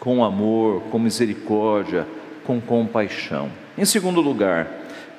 com 0.00 0.24
amor, 0.24 0.84
com 0.84 0.98
misericórdia, 0.98 2.06
com 2.46 2.58
compaixão. 2.58 3.50
Em 3.76 3.84
segundo 3.84 4.22
lugar, 4.22 4.70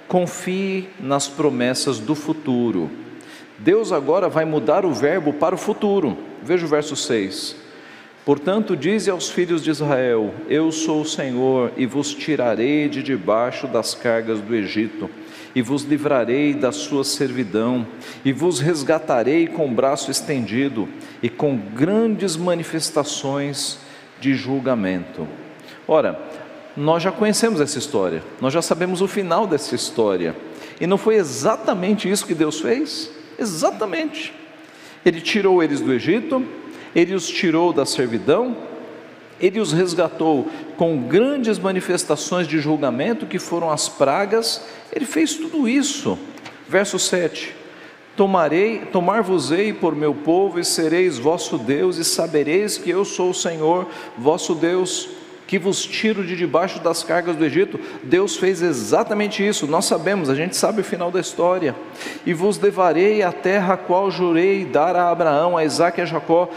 confie 0.07 0.89
nas 0.99 1.27
promessas 1.27 1.99
do 1.99 2.15
futuro. 2.15 2.89
Deus 3.59 3.91
agora 3.91 4.27
vai 4.27 4.45
mudar 4.45 4.83
o 4.83 4.91
verbo 4.91 5.31
para 5.31 5.53
o 5.53 5.59
futuro. 5.59 6.17
Veja 6.41 6.65
o 6.65 6.69
verso 6.69 6.95
6. 6.95 7.66
Portanto, 8.27 8.75
dize 8.75 9.09
aos 9.09 9.29
filhos 9.29 9.63
de 9.63 9.69
Israel: 9.69 10.35
Eu 10.49 10.69
sou 10.69 10.99
o 10.99 11.05
Senhor, 11.05 11.71
e 11.77 11.85
vos 11.85 12.13
tirarei 12.13 12.89
de 12.89 13.01
debaixo 13.01 13.67
das 13.67 13.95
cargas 13.95 14.41
do 14.41 14.53
Egito, 14.53 15.09
e 15.55 15.61
vos 15.61 15.83
livrarei 15.83 16.53
da 16.53 16.73
sua 16.73 17.05
servidão, 17.05 17.87
e 18.25 18.33
vos 18.33 18.59
resgatarei 18.59 19.47
com 19.47 19.65
o 19.65 19.71
braço 19.71 20.11
estendido 20.11 20.89
e 21.23 21.29
com 21.29 21.57
grandes 21.57 22.35
manifestações 22.35 23.79
de 24.19 24.33
julgamento. 24.33 25.25
Ora, 25.87 26.19
nós 26.75 27.03
já 27.03 27.13
conhecemos 27.13 27.61
essa 27.61 27.79
história, 27.79 28.21
nós 28.41 28.51
já 28.51 28.61
sabemos 28.61 28.99
o 28.99 29.07
final 29.07 29.47
dessa 29.47 29.73
história. 29.73 30.35
E 30.81 30.85
não 30.85 30.97
foi 30.97 31.15
exatamente 31.15 32.11
isso 32.11 32.27
que 32.27 32.35
Deus 32.35 32.59
fez? 32.59 33.09
Exatamente. 33.39 34.33
Ele 35.05 35.21
tirou 35.21 35.63
eles 35.63 35.79
do 35.79 35.93
Egito, 35.93 36.45
ele 36.95 37.13
os 37.13 37.27
tirou 37.27 37.73
da 37.73 37.85
servidão, 37.85 38.55
ele 39.39 39.59
os 39.59 39.71
resgatou 39.71 40.47
com 40.77 40.97
grandes 41.03 41.59
manifestações 41.59 42.47
de 42.47 42.59
julgamento, 42.59 43.25
que 43.25 43.39
foram 43.39 43.69
as 43.69 43.87
pragas, 43.87 44.65
ele 44.93 45.05
fez 45.05 45.35
tudo 45.35 45.67
isso. 45.67 46.17
Verso 46.67 46.97
7: 46.97 47.55
Tomarei, 48.15 48.79
tomar-vos-ei 48.91 49.71
por 49.71 49.95
meu 49.95 50.13
povo 50.13 50.59
e 50.59 50.65
sereis 50.65 51.19
vosso 51.19 51.57
Deus, 51.57 51.97
e 51.97 52.03
sabereis 52.03 52.77
que 52.77 52.89
eu 52.89 53.05
sou 53.05 53.29
o 53.29 53.35
Senhor, 53.35 53.87
vosso 54.17 54.55
Deus 54.55 55.09
que 55.47 55.57
vos 55.57 55.83
tiro 55.85 56.25
de 56.25 56.35
debaixo 56.35 56.79
das 56.81 57.03
cargas 57.03 57.37
do 57.37 57.45
Egito. 57.45 57.79
Deus 58.03 58.35
fez 58.35 58.61
exatamente 58.61 59.47
isso, 59.47 59.65
nós 59.65 59.85
sabemos, 59.85 60.29
a 60.29 60.35
gente 60.35 60.55
sabe 60.55 60.81
o 60.81 60.83
final 60.83 61.09
da 61.09 61.21
história. 61.21 61.73
E 62.25 62.33
vos 62.33 62.59
levarei 62.59 63.23
à 63.23 63.31
terra 63.31 63.75
a 63.75 63.77
qual 63.77 64.11
jurei 64.11 64.65
dar 64.65 64.95
a 64.95 65.09
Abraão, 65.09 65.57
a 65.57 65.63
Isaac 65.63 65.99
e 65.99 66.03
a 66.03 66.05
Jacó, 66.05 66.49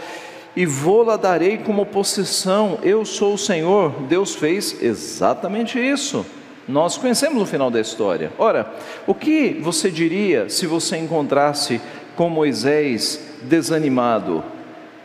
e 0.53 0.65
vou-la 0.65 1.15
darei 1.15 1.57
como 1.57 1.85
possessão. 1.85 2.77
Eu 2.83 3.05
sou 3.05 3.35
o 3.35 3.37
Senhor. 3.37 3.93
Deus 4.09 4.35
fez 4.35 4.83
exatamente 4.83 5.79
isso. 5.79 6.25
Nós 6.67 6.97
conhecemos 6.97 7.41
o 7.41 7.45
final 7.45 7.71
da 7.71 7.79
história. 7.79 8.33
Ora, 8.37 8.73
o 9.07 9.15
que 9.15 9.57
você 9.61 9.89
diria 9.89 10.49
se 10.49 10.67
você 10.67 10.97
encontrasse 10.97 11.79
com 12.17 12.29
Moisés 12.29 13.19
desanimado? 13.43 14.43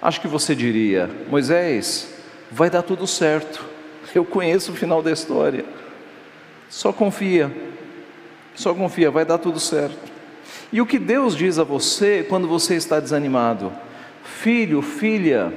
Acho 0.02 0.20
que 0.20 0.28
você 0.28 0.52
diria: 0.54 1.08
Moisés, 1.30 2.08
vai 2.50 2.68
dar 2.68 2.82
tudo 2.82 3.06
certo 3.06 3.65
eu 4.18 4.24
conheço 4.24 4.72
o 4.72 4.74
final 4.74 5.02
da 5.02 5.12
história. 5.12 5.64
Só 6.68 6.92
confia. 6.92 7.54
Só 8.54 8.74
confia, 8.74 9.10
vai 9.10 9.24
dar 9.24 9.38
tudo 9.38 9.60
certo. 9.60 9.98
E 10.72 10.80
o 10.80 10.86
que 10.86 10.98
Deus 10.98 11.36
diz 11.36 11.58
a 11.58 11.64
você 11.64 12.24
quando 12.28 12.48
você 12.48 12.74
está 12.74 12.98
desanimado? 12.98 13.72
Filho, 14.24 14.80
filha, 14.82 15.52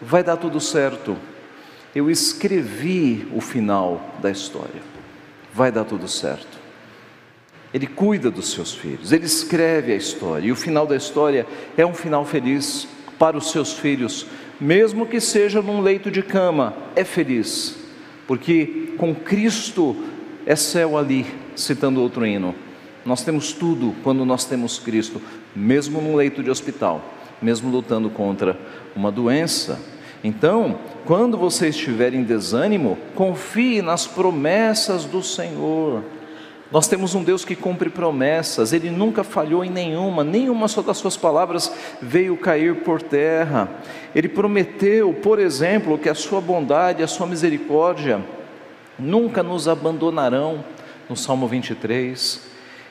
vai 0.00 0.22
dar 0.22 0.36
tudo 0.36 0.60
certo. 0.60 1.16
Eu 1.94 2.10
escrevi 2.10 3.26
o 3.34 3.40
final 3.40 4.14
da 4.20 4.30
história. 4.30 4.82
Vai 5.52 5.72
dar 5.72 5.84
tudo 5.84 6.06
certo. 6.06 6.58
Ele 7.72 7.86
cuida 7.86 8.30
dos 8.30 8.50
seus 8.52 8.72
filhos, 8.72 9.10
ele 9.10 9.24
escreve 9.24 9.92
a 9.92 9.96
história, 9.96 10.46
e 10.46 10.52
o 10.52 10.56
final 10.56 10.86
da 10.86 10.94
história 10.94 11.44
é 11.76 11.84
um 11.84 11.92
final 11.92 12.24
feliz 12.24 12.86
para 13.18 13.36
os 13.36 13.50
seus 13.50 13.72
filhos, 13.72 14.26
mesmo 14.60 15.06
que 15.06 15.20
seja 15.20 15.60
num 15.60 15.80
leito 15.80 16.08
de 16.08 16.22
cama, 16.22 16.72
é 16.94 17.02
feliz 17.02 17.83
porque 18.26 18.94
com 18.96 19.14
Cristo 19.14 19.96
é 20.46 20.56
céu 20.56 20.96
ali, 20.96 21.26
citando 21.54 22.00
outro 22.00 22.26
hino. 22.26 22.54
Nós 23.04 23.22
temos 23.22 23.52
tudo 23.52 23.94
quando 24.02 24.24
nós 24.24 24.44
temos 24.44 24.78
Cristo, 24.78 25.20
mesmo 25.54 26.00
no 26.00 26.16
leito 26.16 26.42
de 26.42 26.50
hospital, 26.50 27.04
mesmo 27.40 27.70
lutando 27.70 28.08
contra 28.08 28.58
uma 28.96 29.12
doença. 29.12 29.78
Então, 30.22 30.78
quando 31.04 31.36
você 31.36 31.68
estiver 31.68 32.14
em 32.14 32.22
desânimo, 32.22 32.96
confie 33.14 33.82
nas 33.82 34.06
promessas 34.06 35.04
do 35.04 35.22
Senhor. 35.22 36.02
Nós 36.72 36.88
temos 36.88 37.14
um 37.14 37.22
Deus 37.22 37.44
que 37.44 37.54
cumpre 37.54 37.90
promessas, 37.90 38.72
Ele 38.72 38.90
nunca 38.90 39.22
falhou 39.22 39.64
em 39.64 39.70
nenhuma, 39.70 40.24
nenhuma 40.24 40.66
só 40.66 40.82
das 40.82 40.96
Suas 40.96 41.16
palavras 41.16 41.72
veio 42.00 42.36
cair 42.36 42.76
por 42.76 43.02
terra. 43.02 43.68
Ele 44.14 44.28
prometeu, 44.28 45.12
por 45.12 45.38
exemplo, 45.38 45.98
que 45.98 46.08
a 46.08 46.14
Sua 46.14 46.40
bondade, 46.40 47.02
a 47.02 47.06
Sua 47.06 47.26
misericórdia 47.26 48.20
nunca 48.98 49.42
nos 49.42 49.68
abandonarão, 49.68 50.64
no 51.08 51.16
Salmo 51.16 51.46
23. 51.46 52.40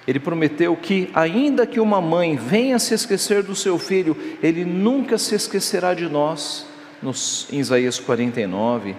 Ele 0.08 0.20
prometeu 0.20 0.76
que, 0.76 1.10
ainda 1.14 1.66
que 1.66 1.80
uma 1.80 2.02
mãe 2.02 2.36
venha 2.36 2.78
se 2.78 2.94
esquecer 2.94 3.42
do 3.42 3.56
seu 3.56 3.80
filho, 3.80 4.16
Ele 4.42 4.66
nunca 4.66 5.18
se 5.18 5.34
esquecerá 5.34 5.94
de 5.94 6.10
nós, 6.10 6.68
nos, 7.02 7.48
em 7.52 7.60
Isaías 7.60 8.00
49. 8.00 8.96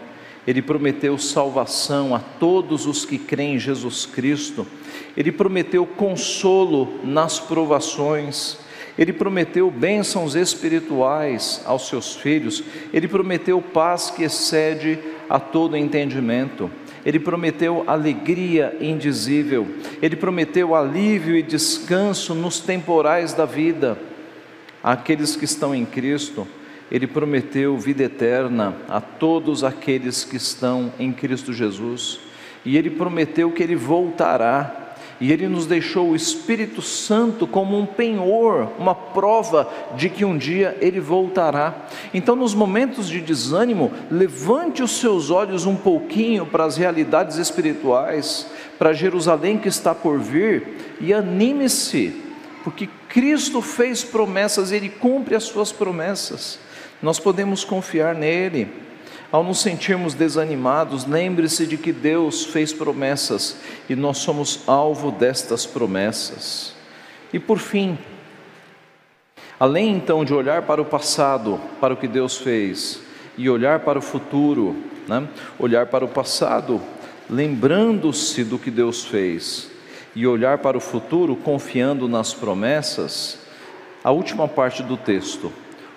Ele 0.47 0.61
prometeu 0.61 1.17
salvação 1.17 2.15
a 2.15 2.19
todos 2.19 2.87
os 2.87 3.05
que 3.05 3.19
creem 3.19 3.55
em 3.55 3.59
Jesus 3.59 4.05
Cristo. 4.05 4.67
Ele 5.17 5.33
prometeu 5.33 5.87
consolo 5.87 7.01
nas 7.03 7.41
provações. 7.41 8.59
Ele 8.99 9.13
prometeu 9.13 9.71
bênçãos 9.71 10.35
espirituais 10.35 11.63
aos 11.65 11.89
seus 11.89 12.15
filhos. 12.17 12.63
Ele 12.93 13.09
prometeu 13.09 13.61
paz 13.63 14.11
que 14.11 14.23
excede 14.23 14.99
a 15.29 15.41
todo 15.41 15.77
entendimento. 15.77 16.71
Ele 17.07 17.19
prometeu 17.19 17.83
alegria 17.87 18.77
indizível. 18.81 19.67
Ele 20.03 20.15
prometeu 20.15 20.75
alívio 20.75 21.37
e 21.37 21.43
descanso 21.43 22.35
nos 22.35 22.61
temporais 22.61 23.33
da 23.33 23.47
vida. 23.47 23.99
Aqueles 24.83 25.37
que 25.37 25.47
estão 25.47 25.75
em 25.75 25.87
Cristo 25.87 26.47
ele 26.91 27.07
prometeu 27.07 27.79
vida 27.79 28.05
eterna 28.05 28.75
a 28.89 29.01
todos 29.01 29.65
aqueles 29.65 30.25
que 30.25 30.37
estão 30.37 30.93
em 30.99 31.13
Cristo 31.13 31.53
Jesus, 31.53 32.21
e 32.65 32.77
ele 32.77 32.91
prometeu 32.91 33.51
que 33.51 33.63
ele 33.63 33.77
voltará, 33.77 34.81
e 35.21 35.33
ele 35.33 35.49
nos 35.49 35.65
deixou 35.65 36.11
o 36.11 36.17
Espírito 36.17 36.83
Santo 36.83 37.47
como 37.47 37.79
um 37.79 37.87
penhor, 37.87 38.69
uma 38.79 38.95
prova 38.95 39.71
de 39.97 40.09
que 40.09 40.25
um 40.25 40.37
dia 40.37 40.77
ele 40.81 40.99
voltará. 41.01 41.87
Então, 42.13 42.35
nos 42.35 42.53
momentos 42.53 43.09
de 43.09 43.21
desânimo, 43.21 43.93
levante 44.11 44.83
os 44.83 44.99
seus 44.99 45.31
olhos 45.31 45.67
um 45.67 45.77
pouquinho 45.77 46.45
para 46.45 46.65
as 46.65 46.77
realidades 46.77 47.39
espirituais, 47.39 48.47
para 48.79 48.93
Jerusalém 48.93 49.57
que 49.57 49.69
está 49.69 49.95
por 49.95 50.19
vir, 50.19 50.97
e 51.01 51.15
anime-se, 51.15 52.15
porque 52.65 52.89
Cristo 53.09 53.63
fez 53.63 54.03
promessas 54.03 54.73
e 54.73 54.77
ele 54.77 54.89
cumpre 54.89 55.37
as 55.37 55.45
suas 55.45 55.71
promessas 55.71 56.59
nós 57.05 57.21
podemos 57.21 57.65
confiar 57.65 58.15
nele. 58.15 58.67
Ao 59.31 59.45
nos 59.45 59.61
sentirmos 59.61 60.15
desanimados, 60.15 61.05
lembre-se 61.05 61.67
de 61.67 61.77
que 61.77 61.93
Deus 61.93 62.47
fez 62.47 62.73
promessas 62.73 63.59
e 63.91 63.95
nós 63.95 64.19
somos 64.19 64.61
alvo 64.67 65.11
destas 65.11 65.67
promessas. 65.67 66.73
E 67.31 67.39
por 67.39 67.59
fim, 67.59 67.99
além 69.61 69.95
então 69.95 70.25
de 70.25 70.33
olhar 70.33 70.63
para 70.63 70.81
o 70.81 70.85
passado, 70.85 71.61
para 71.79 71.93
o 71.93 71.97
que 71.97 72.09
Deus 72.09 72.39
fez, 72.39 73.01
e 73.37 73.51
olhar 73.51 73.81
para 73.81 73.99
o 73.99 74.03
futuro, 74.03 74.75
né? 75.07 75.29
olhar 75.59 75.87
para 75.87 76.07
o 76.07 76.09
passado, 76.09 76.81
lembrando-se 77.29 78.45
do 78.45 78.59
que 78.59 78.71
Deus 78.71 79.05
fez, 79.05 79.71
e 80.15 80.27
olhar 80.27 80.59
para 80.59 80.79
o 80.79 80.81
futuro 80.81 81.37
confiando 81.37 82.09
nas 82.09 82.33
promessas, 82.33 83.41
a 84.03 84.11
última 84.11 84.49
parte 84.49 84.83
do 84.83 84.97
texto, 84.97 85.53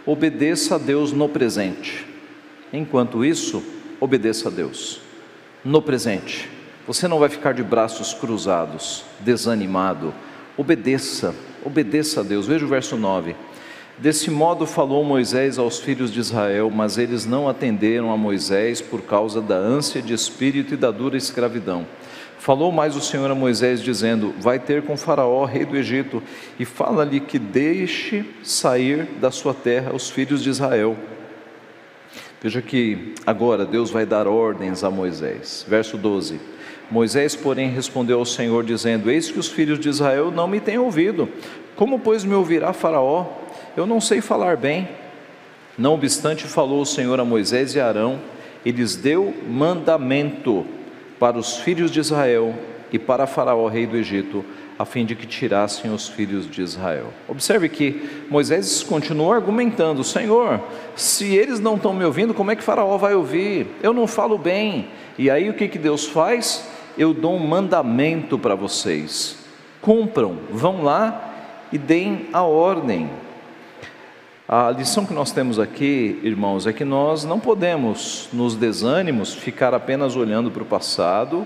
obedeça 0.08 0.76
a 0.76 0.78
Deus 0.78 1.12
no 1.12 1.28
presente. 1.28 2.06
Enquanto 2.72 3.26
isso, 3.26 3.62
obedeça 4.00 4.48
a 4.48 4.52
Deus 4.52 5.02
no 5.66 5.82
presente. 5.82 6.50
Você 6.88 7.10
não 7.10 7.20
vai 7.20 7.28
ficar 7.28 7.54
de 7.54 7.62
braços 7.62 8.14
cruzados, 8.14 9.04
desanimado. 9.20 10.14
Obedeça, 10.56 11.36
obedeça 11.64 12.22
a 12.22 12.24
Deus. 12.24 12.48
Veja 12.48 12.64
o 12.64 12.70
verso 12.70 12.96
9. 12.96 13.36
Desse 13.98 14.32
modo 14.32 14.66
falou 14.66 15.04
Moisés 15.04 15.58
aos 15.58 15.80
filhos 15.80 16.10
de 16.10 16.22
Israel, 16.22 16.72
mas 16.72 16.98
eles 16.98 17.26
não 17.26 17.50
atenderam 17.50 18.10
a 18.10 18.16
Moisés 18.16 18.80
por 18.80 19.02
causa 19.02 19.42
da 19.42 19.56
ânsia 19.56 20.02
de 20.02 20.14
espírito 20.14 20.74
e 20.74 20.78
da 20.78 20.90
dura 20.90 21.18
escravidão. 21.18 21.86
Falou 22.40 22.72
mais 22.72 22.96
o 22.96 23.02
Senhor 23.02 23.30
a 23.30 23.36
Moisés, 23.36 23.82
dizendo: 23.82 24.34
Vai 24.40 24.60
ter 24.60 24.84
com 24.84 24.96
Faraó, 24.96 25.44
rei 25.46 25.66
do 25.66 25.76
Egito, 25.76 26.22
e 26.60 26.66
fala-lhe 26.66 27.20
que 27.20 27.40
deixe 27.40 28.26
sair 28.44 29.04
da 29.20 29.32
sua 29.32 29.54
terra 29.54 29.94
os 29.94 30.10
filhos 30.10 30.44
de 30.44 30.50
Israel. 30.50 30.96
Veja 32.42 32.62
que 32.62 33.16
agora 33.26 33.66
Deus 33.66 33.90
vai 33.90 34.06
dar 34.06 34.28
ordens 34.28 34.84
a 34.84 34.92
Moisés. 34.92 35.66
Verso 35.68 35.98
12. 35.98 36.40
Moisés, 36.90 37.36
porém, 37.36 37.70
respondeu 37.70 38.20
ao 38.20 38.26
Senhor, 38.26 38.64
dizendo: 38.64 39.10
Eis 39.10 39.32
que 39.32 39.40
os 39.40 39.48
filhos 39.48 39.80
de 39.80 39.90
Israel 39.90 40.32
não 40.32 40.48
me 40.48 40.60
têm 40.60 40.78
ouvido. 40.78 41.28
Como, 41.76 42.00
pois, 42.00 42.24
me 42.24 42.36
ouvirá 42.36 42.72
Faraó? 42.72 43.26
Eu 43.76 43.86
não 43.86 44.00
sei 44.00 44.22
falar 44.22 44.56
bem. 44.56 44.88
Não 45.78 45.94
obstante, 45.94 46.46
falou 46.46 46.82
o 46.82 46.86
Senhor 46.86 47.20
a 47.20 47.26
Moisés 47.26 47.76
e 47.76 47.80
a 47.80 47.88
Arão, 47.88 48.20
e 48.64 48.72
lhes 48.72 48.96
deu 48.96 49.34
mandamento 49.48 50.66
para 51.20 51.38
os 51.38 51.58
filhos 51.58 51.92
de 51.92 52.00
Israel 52.00 52.54
e 52.92 52.98
para 52.98 53.28
Faraó, 53.28 53.68
rei 53.68 53.86
do 53.86 53.98
Egito, 53.98 54.46
a 54.80 54.86
fim 54.86 55.06
de 55.06 55.16
que 55.16 55.26
tirassem 55.26 55.92
os 55.92 56.08
filhos 56.08 56.50
de 56.50 56.62
Israel. 56.62 57.08
Observe 57.28 57.68
que 57.68 58.26
Moisés 58.30 58.84
continuou 58.84 59.34
argumentando: 59.34 60.04
Senhor, 60.04 60.62
se 60.96 61.36
eles 61.36 61.60
não 61.60 61.76
estão 61.76 61.94
me 61.94 62.06
ouvindo, 62.06 62.34
como 62.34 62.52
é 62.52 62.56
que 62.56 62.64
Faraó 62.64 62.98
vai 62.98 63.16
ouvir? 63.16 63.68
Eu 63.82 63.94
não 63.94 64.06
falo 64.06 64.38
bem. 64.38 64.90
E 65.18 65.30
aí 65.30 65.50
o 65.50 65.54
que, 65.54 65.68
que 65.68 65.80
Deus 65.80 66.06
faz? 66.06 66.68
Eu 66.98 67.14
dou 67.14 67.36
um 67.36 67.48
mandamento 67.48 68.38
para 68.38 68.56
vocês: 68.56 69.38
cumpram, 69.82 70.38
vão 70.52 70.84
lá 70.84 71.34
e 71.72 71.78
deem 71.78 72.28
a 72.32 72.44
ordem. 72.44 73.10
A 74.50 74.72
lição 74.72 75.06
que 75.06 75.14
nós 75.14 75.34
temos 75.34 75.60
aqui, 75.60 76.22
irmãos, 76.24 76.66
é 76.66 76.72
que 76.72 76.86
nós 76.86 77.26
não 77.26 77.38
podemos, 77.38 78.30
nos 78.32 78.56
desânimos, 78.56 79.34
ficar 79.34 79.74
apenas 79.74 80.16
olhando 80.16 80.50
para 80.50 80.64
o 80.64 80.66
passado 80.66 81.46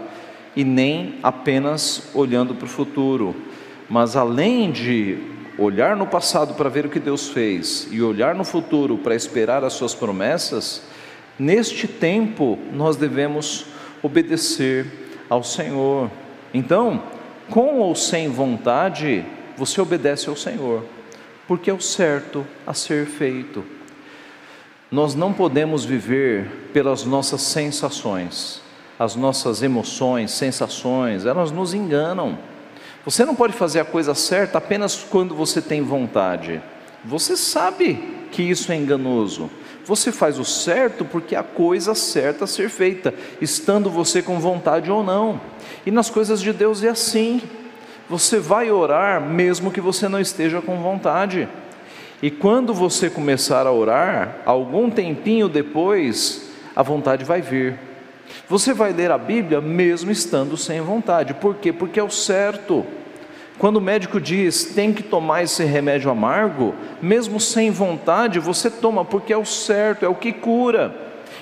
e 0.55 0.63
nem 0.63 1.15
apenas 1.23 2.11
olhando 2.13 2.53
para 2.53 2.67
o 2.67 2.69
futuro, 2.69 3.35
mas 3.89 4.15
além 4.15 4.71
de 4.71 5.17
olhar 5.57 5.95
no 5.95 6.05
passado 6.05 6.53
para 6.53 6.69
ver 6.69 6.85
o 6.85 6.89
que 6.89 6.99
Deus 6.99 7.29
fez 7.29 7.87
e 7.89 8.03
olhar 8.03 8.35
no 8.35 8.43
futuro 8.43 8.99
para 8.99 9.15
esperar 9.15 9.63
as 9.63 9.73
suas 9.73 9.95
promessas, 9.95 10.83
neste 11.39 11.87
tempo 11.87 12.59
nós 12.71 12.97
devemos 12.97 13.65
obedecer 14.03 14.85
ao 15.27 15.41
Senhor. 15.41 16.07
Então, 16.53 17.01
com 17.49 17.79
ou 17.79 17.95
sem 17.95 18.29
vontade, 18.29 19.25
você 19.57 19.81
obedece 19.81 20.29
ao 20.29 20.35
Senhor, 20.35 20.85
porque 21.51 21.69
é 21.69 21.73
o 21.73 21.81
certo 21.81 22.47
a 22.65 22.73
ser 22.73 23.05
feito. 23.05 23.61
Nós 24.89 25.15
não 25.15 25.33
podemos 25.33 25.83
viver 25.83 26.69
pelas 26.71 27.03
nossas 27.03 27.41
sensações, 27.41 28.61
as 28.97 29.17
nossas 29.17 29.61
emoções, 29.61 30.31
sensações, 30.31 31.25
elas 31.25 31.51
nos 31.51 31.73
enganam. 31.73 32.39
Você 33.03 33.25
não 33.25 33.35
pode 33.35 33.51
fazer 33.51 33.81
a 33.81 33.83
coisa 33.83 34.15
certa 34.15 34.59
apenas 34.59 34.95
quando 34.95 35.35
você 35.35 35.61
tem 35.61 35.81
vontade. 35.81 36.61
Você 37.03 37.35
sabe 37.35 37.95
que 38.31 38.41
isso 38.41 38.71
é 38.71 38.77
enganoso. 38.77 39.49
Você 39.85 40.09
faz 40.09 40.39
o 40.39 40.45
certo 40.45 41.03
porque 41.03 41.35
é 41.35 41.39
a 41.39 41.43
coisa 41.43 41.93
certa 41.93 42.45
a 42.45 42.47
ser 42.47 42.69
feita, 42.69 43.13
estando 43.41 43.89
você 43.89 44.21
com 44.21 44.39
vontade 44.39 44.89
ou 44.89 45.03
não. 45.03 45.41
E 45.85 45.91
nas 45.91 46.09
coisas 46.09 46.39
de 46.39 46.53
Deus 46.53 46.81
é 46.81 46.87
assim. 46.87 47.41
Você 48.11 48.39
vai 48.39 48.69
orar 48.69 49.21
mesmo 49.21 49.71
que 49.71 49.79
você 49.79 50.09
não 50.09 50.19
esteja 50.19 50.61
com 50.61 50.75
vontade. 50.81 51.47
E 52.21 52.29
quando 52.29 52.73
você 52.73 53.09
começar 53.09 53.65
a 53.65 53.71
orar, 53.71 54.41
algum 54.45 54.89
tempinho 54.89 55.47
depois, 55.47 56.51
a 56.75 56.83
vontade 56.83 57.23
vai 57.23 57.41
vir. 57.41 57.79
Você 58.49 58.73
vai 58.73 58.91
ler 58.91 59.11
a 59.11 59.17
Bíblia 59.17 59.61
mesmo 59.61 60.11
estando 60.11 60.57
sem 60.57 60.81
vontade. 60.81 61.35
Por 61.35 61.55
quê? 61.55 61.71
Porque 61.71 62.01
é 62.01 62.03
o 62.03 62.09
certo. 62.09 62.85
Quando 63.57 63.77
o 63.77 63.81
médico 63.81 64.19
diz 64.19 64.65
tem 64.65 64.91
que 64.91 65.03
tomar 65.03 65.43
esse 65.43 65.63
remédio 65.63 66.11
amargo, 66.11 66.75
mesmo 67.01 67.39
sem 67.39 67.71
vontade, 67.71 68.39
você 68.39 68.69
toma 68.69 69.05
porque 69.05 69.31
é 69.31 69.37
o 69.37 69.45
certo, 69.45 70.03
é 70.03 70.09
o 70.09 70.15
que 70.15 70.33
cura. 70.33 70.93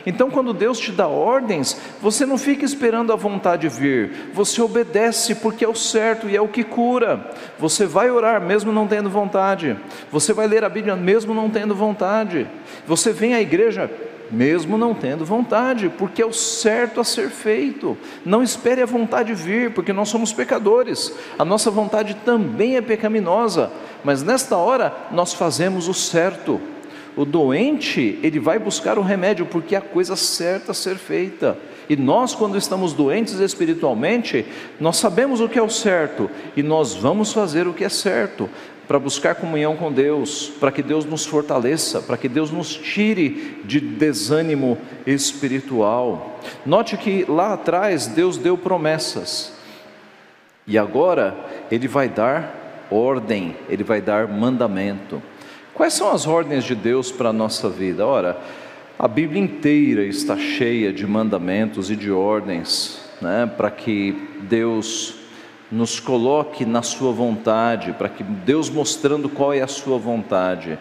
Então, 0.06 0.30
quando 0.30 0.54
Deus 0.54 0.80
te 0.80 0.92
dá 0.92 1.08
ordens, 1.08 1.80
você 2.02 2.26
não 2.26 2.38
fica 2.38 2.66
esperando 2.66 3.12
a 3.12 3.16
vontade 3.16 3.68
vir, 3.68 4.32
você 4.34 4.62
obedece 4.62 5.36
porque 5.36 5.66
é 5.66 5.68
o 5.68 5.76
certo 5.76 6.30
e 6.30 6.36
é 6.36 6.42
o 6.42 6.48
que 6.48 6.64
cura. 6.64 7.32
Você 7.58 7.86
vai 7.86 8.10
orar 8.10 8.42
mesmo 8.42 8.72
não 8.72 8.88
tendo 8.88 9.10
vontade, 9.10 9.78
você 10.12 10.34
vai 10.34 10.48
ler 10.48 10.64
a 10.64 10.70
Bíblia 10.70 10.96
mesmo 10.96 11.34
não 11.34 11.50
tendo 11.50 11.76
vontade, 11.76 12.48
você 12.88 13.12
vem 13.12 13.34
à 13.34 13.42
igreja 13.42 13.90
mesmo 14.32 14.78
não 14.78 14.94
tendo 14.94 15.26
vontade, 15.26 15.90
porque 15.90 16.22
é 16.22 16.26
o 16.26 16.34
certo 16.34 17.00
a 17.00 17.04
ser 17.04 17.30
feito. 17.30 17.98
Não 18.26 18.44
espere 18.44 18.82
a 18.82 18.86
vontade 18.86 19.34
vir, 19.34 19.72
porque 19.74 19.94
nós 19.94 20.10
somos 20.10 20.32
pecadores, 20.32 21.14
a 21.38 21.44
nossa 21.44 21.72
vontade 21.72 22.16
também 22.26 22.78
é 22.78 22.82
pecaminosa, 22.82 23.72
mas 24.04 24.24
nesta 24.24 24.56
hora 24.56 24.94
nós 25.12 25.34
fazemos 25.34 25.88
o 25.88 25.94
certo. 25.94 26.62
O 27.16 27.26
doente, 27.26 28.20
ele 28.24 28.40
vai 28.40 28.60
buscar 28.60 28.98
o 28.98 29.02
remédio, 29.02 29.46
porque 29.46 29.76
é 29.76 29.78
a 29.78 29.82
coisa 29.82 30.16
certa 30.16 30.72
a 30.72 30.76
ser 30.76 30.96
feita. 30.96 31.58
E 31.90 31.96
nós, 31.96 32.36
quando 32.36 32.58
estamos 32.58 32.94
doentes 32.94 33.40
espiritualmente, 33.40 34.46
nós 34.80 34.98
sabemos 34.98 35.42
o 35.42 35.50
que 35.50 35.58
é 35.58 35.62
o 35.62 35.70
certo 35.70 36.30
e 36.56 36.62
nós 36.62 36.94
vamos 36.94 37.34
fazer 37.34 37.68
o 37.68 37.74
que 37.74 37.84
é 37.84 37.90
certo 37.90 38.48
para 38.88 38.98
buscar 38.98 39.36
comunhão 39.36 39.76
com 39.76 39.92
Deus, 39.92 40.52
para 40.60 40.72
que 40.72 40.82
Deus 40.82 41.06
nos 41.06 41.24
fortaleça, 41.24 42.02
para 42.02 42.18
que 42.18 42.28
Deus 42.28 42.50
nos 42.50 42.74
tire 42.74 43.62
de 43.64 43.80
desânimo 43.80 44.80
espiritual. 45.06 46.40
Note 46.66 46.98
que 46.98 47.24
lá 47.30 47.54
atrás 47.54 48.08
Deus 48.08 48.38
deu 48.38 48.58
promessas, 48.58 49.54
e 50.66 50.76
agora 50.76 51.36
Ele 51.70 51.88
vai 51.88 52.10
dar 52.10 52.88
ordem, 52.90 53.56
Ele 53.70 53.84
vai 53.84 54.02
dar 54.02 54.28
mandamento. 54.28 55.22
Quais 55.80 55.94
são 55.94 56.12
as 56.12 56.28
ordens 56.28 56.66
de 56.66 56.76
Deus 56.76 57.10
para 57.10 57.30
a 57.30 57.34
nossa 57.34 57.70
vida? 57.70 58.06
Ora, 58.06 58.38
a 59.00 59.08
Bíblia 59.08 59.42
inteira 59.42 60.04
está 60.04 60.36
cheia 60.36 60.92
de 60.92 61.08
mandamentos 61.08 61.90
e 61.90 61.96
de 61.96 62.12
ordens, 62.12 63.00
né, 63.22 63.50
para 63.56 63.72
que 63.72 64.28
Deus 64.42 65.16
nos 65.72 65.98
coloque 65.98 66.66
na 66.66 66.82
Sua 66.82 67.14
vontade, 67.14 67.94
para 67.94 68.10
que 68.10 68.24
Deus 68.24 68.70
mostrando 68.70 69.30
qual 69.30 69.54
é 69.54 69.62
a 69.62 69.68
Sua 69.68 69.98
vontade. 69.98 70.78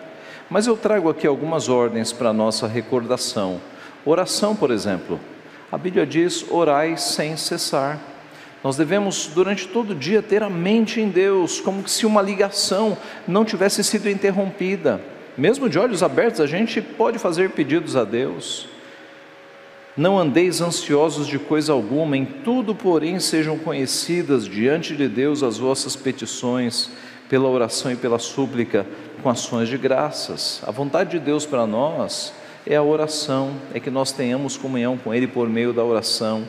Mas 0.51 0.67
eu 0.67 0.77
trago 0.77 1.09
aqui 1.09 1.29
algumas 1.29 1.69
ordens 1.69 2.13
para 2.13 2.31
a 2.31 2.33
nossa 2.33 2.67
recordação. 2.67 3.61
Oração, 4.05 4.57
por 4.57 4.73
exemplo. 4.73 5.21
A 5.71 5.79
Bíblia 5.79 6.05
diz: 6.05 6.45
orai 6.51 6.97
sem 6.97 7.37
cessar. 7.37 8.01
Nós 8.63 8.77
devemos, 8.77 9.31
durante 9.33 9.69
todo 9.69 9.91
o 9.93 9.95
dia, 9.95 10.21
ter 10.21 10.43
a 10.43 10.51
mente 10.51 11.01
em 11.01 11.09
Deus, 11.09 11.61
como 11.61 11.87
se 11.89 12.05
uma 12.05 12.21
ligação 12.21 12.97
não 13.27 13.45
tivesse 13.45 13.85
sido 13.85 14.11
interrompida. 14.11 15.01
Mesmo 15.37 15.69
de 15.69 15.79
olhos 15.79 16.03
abertos, 16.03 16.41
a 16.41 16.47
gente 16.47 16.81
pode 16.81 17.19
fazer 17.19 17.51
pedidos 17.51 17.95
a 17.95 18.03
Deus. 18.03 18.69
Não 19.97 20.19
andeis 20.19 20.61
ansiosos 20.61 21.27
de 21.27 21.39
coisa 21.39 21.73
alguma, 21.73 22.17
em 22.17 22.25
tudo, 22.25 22.75
porém, 22.75 23.21
sejam 23.21 23.59
conhecidas 23.59 24.47
diante 24.47 24.97
de 24.97 25.09
Deus 25.09 25.43
as 25.43 25.59
vossas 25.59 25.95
petições, 25.95 26.91
pela 27.29 27.49
oração 27.49 27.93
e 27.93 27.97
pela 27.97 28.19
súplica, 28.19 28.87
com 29.23 29.29
ações 29.29 29.69
de 29.69 29.77
graças. 29.77 30.63
A 30.67 30.71
vontade 30.71 31.11
de 31.11 31.19
Deus 31.19 31.45
para 31.45 31.67
nós 31.67 32.33
é 32.67 32.77
a 32.77 32.83
oração, 32.83 33.53
é 33.75 33.81
que 33.81 33.91
nós 33.91 34.13
tenhamos 34.13 34.57
comunhão 34.57 34.97
com 34.97 35.13
Ele 35.13 35.27
por 35.27 35.49
meio 35.49 35.73
da 35.73 35.85
oração. 35.85 36.45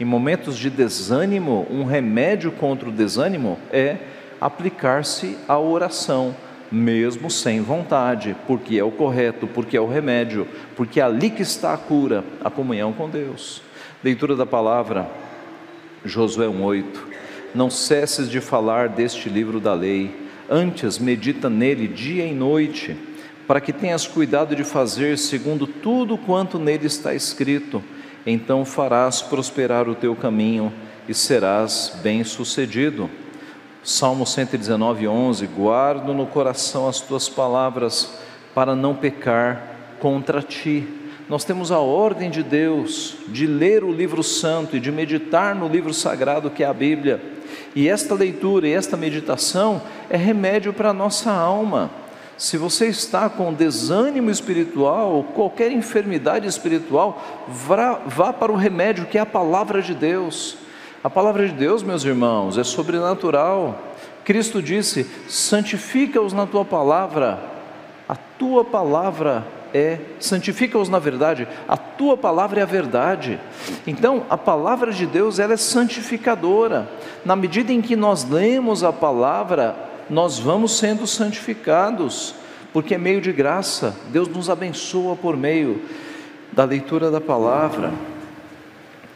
Em 0.00 0.04
momentos 0.06 0.56
de 0.56 0.70
desânimo, 0.70 1.66
um 1.70 1.84
remédio 1.84 2.50
contra 2.50 2.88
o 2.88 2.92
desânimo 2.92 3.58
é 3.70 3.98
aplicar-se 4.40 5.36
à 5.46 5.58
oração 5.58 6.34
mesmo 6.72 7.30
sem 7.30 7.60
vontade, 7.60 8.34
porque 8.46 8.78
é 8.78 8.82
o 8.82 8.90
correto, 8.90 9.46
porque 9.46 9.76
é 9.76 9.80
o 9.80 9.86
remédio, 9.86 10.48
porque 10.74 11.00
é 11.00 11.02
ali 11.02 11.28
que 11.28 11.42
está 11.42 11.74
a 11.74 11.76
cura, 11.76 12.24
a 12.42 12.48
comunhão 12.48 12.94
com 12.94 13.10
Deus. 13.10 13.60
Leitura 14.02 14.34
da 14.34 14.46
palavra, 14.46 15.06
Josué 16.02 16.46
1,8: 16.46 16.84
Não 17.54 17.68
cesses 17.68 18.30
de 18.30 18.40
falar 18.40 18.88
deste 18.88 19.28
livro 19.28 19.60
da 19.60 19.74
lei, 19.74 20.16
antes 20.48 20.98
medita 20.98 21.50
nele 21.50 21.86
dia 21.86 22.24
e 22.24 22.32
noite, 22.32 22.96
para 23.46 23.60
que 23.60 23.72
tenhas 23.72 24.06
cuidado 24.06 24.56
de 24.56 24.64
fazer 24.64 25.18
segundo 25.18 25.66
tudo 25.66 26.16
quanto 26.16 26.58
nele 26.58 26.86
está 26.86 27.12
escrito, 27.14 27.82
então 28.26 28.64
farás 28.64 29.22
prosperar 29.22 29.88
o 29.88 29.94
teu 29.94 30.14
caminho 30.14 30.72
e 31.08 31.14
serás 31.14 31.98
bem-sucedido. 32.02 33.10
Salmo 33.82 34.26
119, 34.26 35.08
11: 35.08 35.46
Guardo 35.46 36.12
no 36.12 36.26
coração 36.26 36.86
as 36.86 37.00
tuas 37.00 37.28
palavras 37.28 38.18
para 38.54 38.74
não 38.74 38.94
pecar 38.94 39.96
contra 40.00 40.42
ti. 40.42 40.86
Nós 41.28 41.44
temos 41.44 41.70
a 41.70 41.78
ordem 41.78 42.28
de 42.28 42.42
Deus 42.42 43.16
de 43.28 43.46
ler 43.46 43.84
o 43.84 43.92
livro 43.92 44.22
santo 44.22 44.76
e 44.76 44.80
de 44.80 44.90
meditar 44.90 45.54
no 45.54 45.68
livro 45.68 45.94
sagrado 45.94 46.50
que 46.50 46.64
é 46.64 46.66
a 46.66 46.74
Bíblia. 46.74 47.22
E 47.74 47.88
esta 47.88 48.14
leitura 48.14 48.66
e 48.66 48.72
esta 48.72 48.96
meditação 48.96 49.80
é 50.08 50.16
remédio 50.16 50.72
para 50.72 50.90
a 50.90 50.94
nossa 50.94 51.30
alma. 51.30 51.90
Se 52.40 52.56
você 52.56 52.86
está 52.86 53.28
com 53.28 53.52
desânimo 53.52 54.30
espiritual, 54.30 55.26
qualquer 55.34 55.70
enfermidade 55.70 56.46
espiritual, 56.48 57.22
vá, 57.46 58.00
vá 58.06 58.32
para 58.32 58.50
o 58.50 58.56
remédio 58.56 59.04
que 59.04 59.18
é 59.18 59.20
a 59.20 59.26
palavra 59.26 59.82
de 59.82 59.94
Deus. 59.94 60.56
A 61.04 61.10
palavra 61.10 61.46
de 61.46 61.52
Deus, 61.52 61.82
meus 61.82 62.02
irmãos, 62.02 62.56
é 62.56 62.64
sobrenatural. 62.64 63.78
Cristo 64.24 64.62
disse: 64.62 65.06
santifica-os 65.28 66.32
na 66.32 66.46
tua 66.46 66.64
palavra, 66.64 67.38
a 68.08 68.16
tua 68.16 68.64
palavra 68.64 69.46
é, 69.74 69.98
santifica-os 70.18 70.88
na 70.88 70.98
verdade, 70.98 71.46
a 71.68 71.76
tua 71.76 72.16
palavra 72.16 72.60
é 72.60 72.62
a 72.62 72.66
verdade. 72.66 73.38
Então, 73.86 74.24
a 74.30 74.38
palavra 74.38 74.92
de 74.92 75.04
Deus 75.04 75.38
ela 75.38 75.52
é 75.52 75.58
santificadora. 75.58 76.88
Na 77.22 77.36
medida 77.36 77.70
em 77.70 77.82
que 77.82 77.94
nós 77.94 78.24
lemos 78.24 78.82
a 78.82 78.94
palavra, 78.94 79.89
nós 80.10 80.38
vamos 80.38 80.76
sendo 80.76 81.06
santificados, 81.06 82.34
porque 82.72 82.94
é 82.94 82.98
meio 82.98 83.20
de 83.20 83.32
graça. 83.32 83.96
Deus 84.10 84.28
nos 84.28 84.50
abençoa 84.50 85.16
por 85.16 85.36
meio 85.36 85.82
da 86.52 86.64
leitura 86.64 87.10
da 87.10 87.20
palavra 87.20 87.92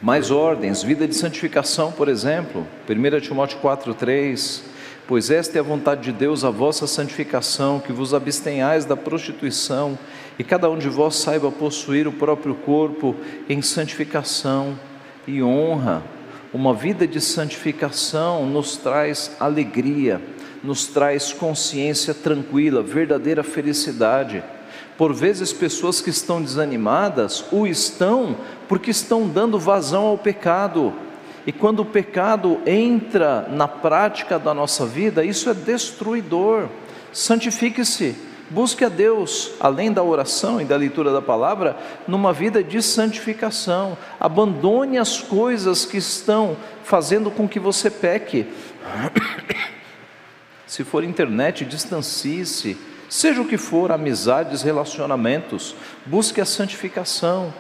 mais 0.04 0.30
ordens, 0.30 0.83
vida 0.83 1.09
de 1.09 1.14
santificação, 1.14 1.90
por 1.90 2.09
exemplo, 2.09 2.66
1 2.87 3.20
Timóteo 3.20 3.59
4,3, 3.62 4.61
pois 5.09 5.30
esta 5.30 5.57
é 5.57 5.61
a 5.61 5.64
vontade 5.64 6.02
de 6.02 6.12
Deus, 6.12 6.44
a 6.44 6.50
vossa 6.50 6.87
santificação, 6.87 7.80
que 7.80 7.90
vos 7.90 8.12
abstenhais 8.12 8.85
da 8.85 8.98
prostituição, 8.98 9.98
e 10.38 10.44
cada 10.44 10.68
um 10.68 10.76
de 10.76 10.90
vós 10.90 11.16
saiba 11.16 11.50
possuir 11.50 12.07
o 12.07 12.12
próprio 12.12 12.54
corpo 12.54 13.16
em 13.48 13.62
santificação 13.62 14.78
e 15.26 15.42
honra. 15.42 16.02
Uma 16.52 16.74
vida 16.74 17.07
de 17.07 17.18
santificação 17.18 18.44
nos 18.44 18.76
traz 18.76 19.35
alegria, 19.40 20.20
nos 20.64 20.87
traz 20.87 21.31
consciência 21.31 22.14
tranquila, 22.14 22.83
verdadeira 22.83 23.42
felicidade. 23.42 24.42
Por 24.96 25.12
vezes, 25.12 25.53
pessoas 25.53 26.00
que 26.00 26.09
estão 26.09 26.40
desanimadas 26.40 27.44
o 27.53 27.66
estão 27.66 28.35
porque 28.66 28.90
estão 28.90 29.29
dando 29.29 29.59
vazão 29.59 30.07
ao 30.07 30.16
pecado. 30.16 30.94
E 31.46 31.53
quando 31.53 31.81
o 31.81 31.85
pecado 31.85 32.59
entra 32.64 33.46
na 33.50 33.68
prática 33.68 34.38
da 34.38 34.55
nossa 34.55 34.87
vida, 34.87 35.22
isso 35.22 35.50
é 35.50 35.55
destruidor. 35.55 36.68
Santifique-se, 37.12 38.16
busque 38.48 38.87
a 38.87 38.88
Deus, 38.88 39.50
além 39.61 39.92
da 39.92 40.03
oração 40.03 40.62
e 40.62 40.64
da 40.64 40.77
leitura 40.77 41.12
da 41.12 41.20
palavra, 41.20 41.77
numa 42.09 42.33
vida 42.33 42.64
de 42.64 42.81
santificação. 42.81 43.98
Abandone 44.18 44.96
as 44.96 45.18
coisas 45.18 45.85
que 45.85 45.98
estão 45.98 46.57
fazendo 46.83 47.31
com 47.31 47.46
que 47.46 47.61
você 47.61 47.90
peque. 47.90 48.46
Se 50.74 50.82
for 50.82 51.04
internet, 51.04 51.64
distancie-se. 51.64 52.76
Seja 53.08 53.40
o 53.40 53.46
que 53.46 53.56
for, 53.56 53.92
amizades, 53.92 54.62
relacionamentos, 54.62 55.72
busque 56.04 56.40
a 56.40 56.44
santificação. 56.44 57.54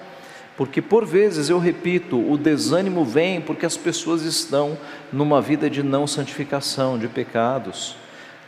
Porque 0.56 0.82
por 0.82 1.06
vezes, 1.06 1.48
eu 1.48 1.60
repito, 1.60 2.18
o 2.18 2.36
desânimo 2.36 3.04
vem 3.04 3.40
porque 3.40 3.64
as 3.64 3.76
pessoas 3.76 4.22
estão 4.22 4.76
numa 5.12 5.40
vida 5.40 5.70
de 5.70 5.80
não 5.80 6.08
santificação, 6.08 6.98
de 6.98 7.06
pecados. 7.06 7.94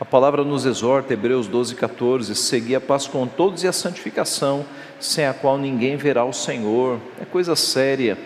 A 0.01 0.03
palavra 0.03 0.43
nos 0.43 0.65
exorta, 0.65 1.13
Hebreus 1.13 1.47
12, 1.47 1.73
14: 1.73 2.35
seguir 2.35 2.75
a 2.75 2.81
paz 2.81 3.07
com 3.07 3.25
todos 3.25 3.63
e 3.63 3.69
a 3.69 3.71
santificação, 3.71 4.65
sem 4.99 5.25
a 5.25 5.33
qual 5.33 5.57
ninguém 5.57 5.95
verá 5.95 6.25
o 6.25 6.33
Senhor. 6.33 6.99
É 7.21 7.23
coisa 7.23 7.55
séria. 7.55 8.17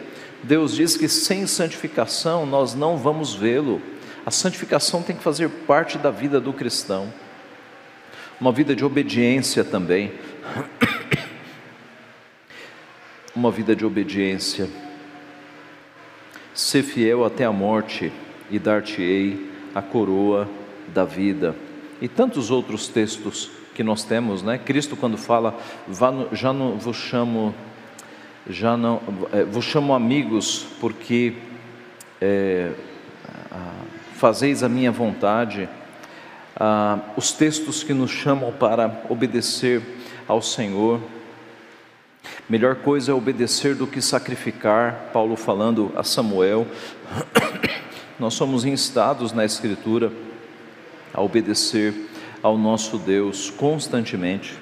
Deus 0.41 0.73
diz 0.73 0.97
que 0.97 1.07
sem 1.07 1.45
santificação 1.45 2.47
nós 2.47 2.73
não 2.73 2.97
vamos 2.97 3.35
vê-lo. 3.35 3.79
A 4.25 4.31
santificação 4.31 5.01
tem 5.01 5.15
que 5.15 5.23
fazer 5.23 5.49
parte 5.49 5.97
da 5.97 6.11
vida 6.11 6.39
do 6.39 6.53
cristão, 6.53 7.11
uma 8.39 8.51
vida 8.51 8.75
de 8.75 8.85
obediência 8.85 9.63
também 9.63 10.11
uma 13.35 13.51
vida 13.51 13.75
de 13.75 13.85
obediência. 13.85 14.69
Ser 16.53 16.83
fiel 16.83 17.25
até 17.25 17.45
a 17.45 17.51
morte 17.51 18.11
e 18.49 18.59
dar-te-ei 18.59 19.49
a 19.73 19.81
coroa 19.81 20.49
da 20.93 21.05
vida. 21.05 21.55
E 22.01 22.07
tantos 22.07 22.51
outros 22.51 22.87
textos 22.87 23.49
que 23.73 23.83
nós 23.83 24.03
temos, 24.03 24.43
né? 24.43 24.57
Cristo 24.57 24.97
quando 24.97 25.17
fala, 25.17 25.57
já 26.33 26.51
não 26.51 26.77
vos 26.77 26.97
chamo, 26.97 27.55
já 28.49 28.75
não 28.75 29.01
é, 29.31 29.43
vos 29.43 29.63
chamo 29.63 29.93
amigos, 29.93 30.67
porque 30.79 31.33
é, 32.19 32.71
fazeis 34.21 34.61
a 34.61 34.69
minha 34.69 34.91
vontade. 34.91 35.67
Ah, 36.55 36.99
os 37.17 37.31
textos 37.31 37.81
que 37.81 37.91
nos 37.91 38.11
chamam 38.11 38.51
para 38.51 39.01
obedecer 39.09 39.81
ao 40.27 40.43
Senhor. 40.43 41.01
Melhor 42.47 42.75
coisa 42.75 43.11
é 43.11 43.15
obedecer 43.15 43.73
do 43.73 43.87
que 43.87 43.99
sacrificar, 43.99 45.09
Paulo 45.11 45.35
falando 45.35 45.91
a 45.95 46.03
Samuel. 46.03 46.67
Nós 48.19 48.35
somos 48.35 48.63
instados 48.63 49.33
na 49.33 49.43
Escritura 49.43 50.11
a 51.11 51.19
obedecer 51.19 51.91
ao 52.43 52.59
nosso 52.59 52.99
Deus 52.99 53.49
constantemente. 53.49 54.55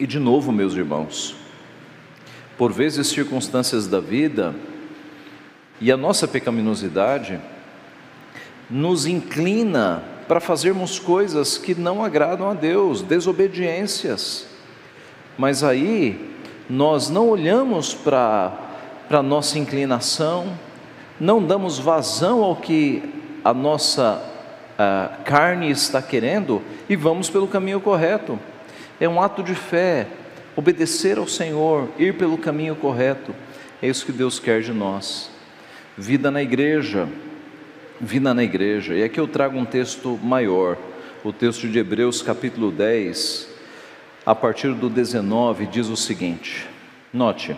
E 0.00 0.04
de 0.04 0.18
novo, 0.18 0.50
meus 0.50 0.74
irmãos, 0.74 1.36
por 2.58 2.72
vezes 2.72 3.06
circunstâncias 3.06 3.86
da 3.86 4.00
vida 4.00 4.52
e 5.82 5.90
a 5.90 5.96
nossa 5.96 6.28
pecaminosidade 6.28 7.40
nos 8.70 9.04
inclina 9.04 10.00
para 10.28 10.38
fazermos 10.38 11.00
coisas 11.00 11.58
que 11.58 11.74
não 11.74 12.04
agradam 12.04 12.48
a 12.48 12.54
Deus, 12.54 13.02
desobediências. 13.02 14.46
Mas 15.36 15.64
aí 15.64 16.30
nós 16.70 17.10
não 17.10 17.28
olhamos 17.28 17.94
para 17.94 18.56
a 19.10 19.22
nossa 19.24 19.58
inclinação, 19.58 20.56
não 21.18 21.42
damos 21.42 21.80
vazão 21.80 22.44
ao 22.44 22.54
que 22.54 23.02
a 23.44 23.52
nossa 23.52 24.22
a 24.78 25.18
carne 25.24 25.68
está 25.68 26.00
querendo 26.00 26.62
e 26.88 26.94
vamos 26.94 27.28
pelo 27.28 27.48
caminho 27.48 27.80
correto. 27.80 28.38
É 29.00 29.08
um 29.08 29.20
ato 29.20 29.42
de 29.42 29.56
fé, 29.56 30.06
obedecer 30.54 31.18
ao 31.18 31.26
Senhor, 31.26 31.88
ir 31.98 32.16
pelo 32.16 32.38
caminho 32.38 32.76
correto. 32.76 33.34
É 33.82 33.88
isso 33.88 34.06
que 34.06 34.12
Deus 34.12 34.38
quer 34.38 34.62
de 34.62 34.72
nós. 34.72 35.31
Vida 35.96 36.30
na 36.30 36.42
igreja, 36.42 37.06
vida 38.00 38.32
na 38.32 38.42
igreja. 38.42 38.94
E 38.94 39.04
aqui 39.04 39.20
eu 39.20 39.28
trago 39.28 39.58
um 39.58 39.64
texto 39.66 40.18
maior, 40.22 40.78
o 41.22 41.34
texto 41.34 41.68
de 41.68 41.78
Hebreus, 41.78 42.22
capítulo 42.22 42.70
10, 42.70 43.46
a 44.24 44.34
partir 44.34 44.72
do 44.72 44.88
19, 44.88 45.66
diz 45.66 45.88
o 45.88 45.96
seguinte: 45.96 46.66
Note, 47.12 47.54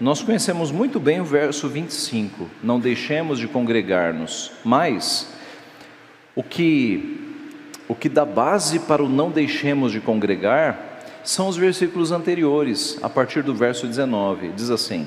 nós 0.00 0.22
conhecemos 0.22 0.72
muito 0.72 0.98
bem 0.98 1.20
o 1.20 1.24
verso 1.24 1.68
25, 1.68 2.48
não 2.62 2.80
deixemos 2.80 3.38
de 3.38 3.46
congregar-nos, 3.46 4.52
mas 4.64 5.30
o 6.34 6.42
que 6.42 7.20
o 7.88 7.94
que 7.94 8.08
dá 8.08 8.24
base 8.24 8.80
para 8.80 9.04
o 9.04 9.08
não 9.08 9.30
deixemos 9.30 9.92
de 9.92 10.00
congregar 10.00 10.98
são 11.22 11.46
os 11.46 11.58
versículos 11.58 12.10
anteriores, 12.10 12.98
a 13.02 13.08
partir 13.10 13.42
do 13.42 13.54
verso 13.54 13.86
19, 13.86 14.48
diz 14.56 14.70
assim: 14.70 15.06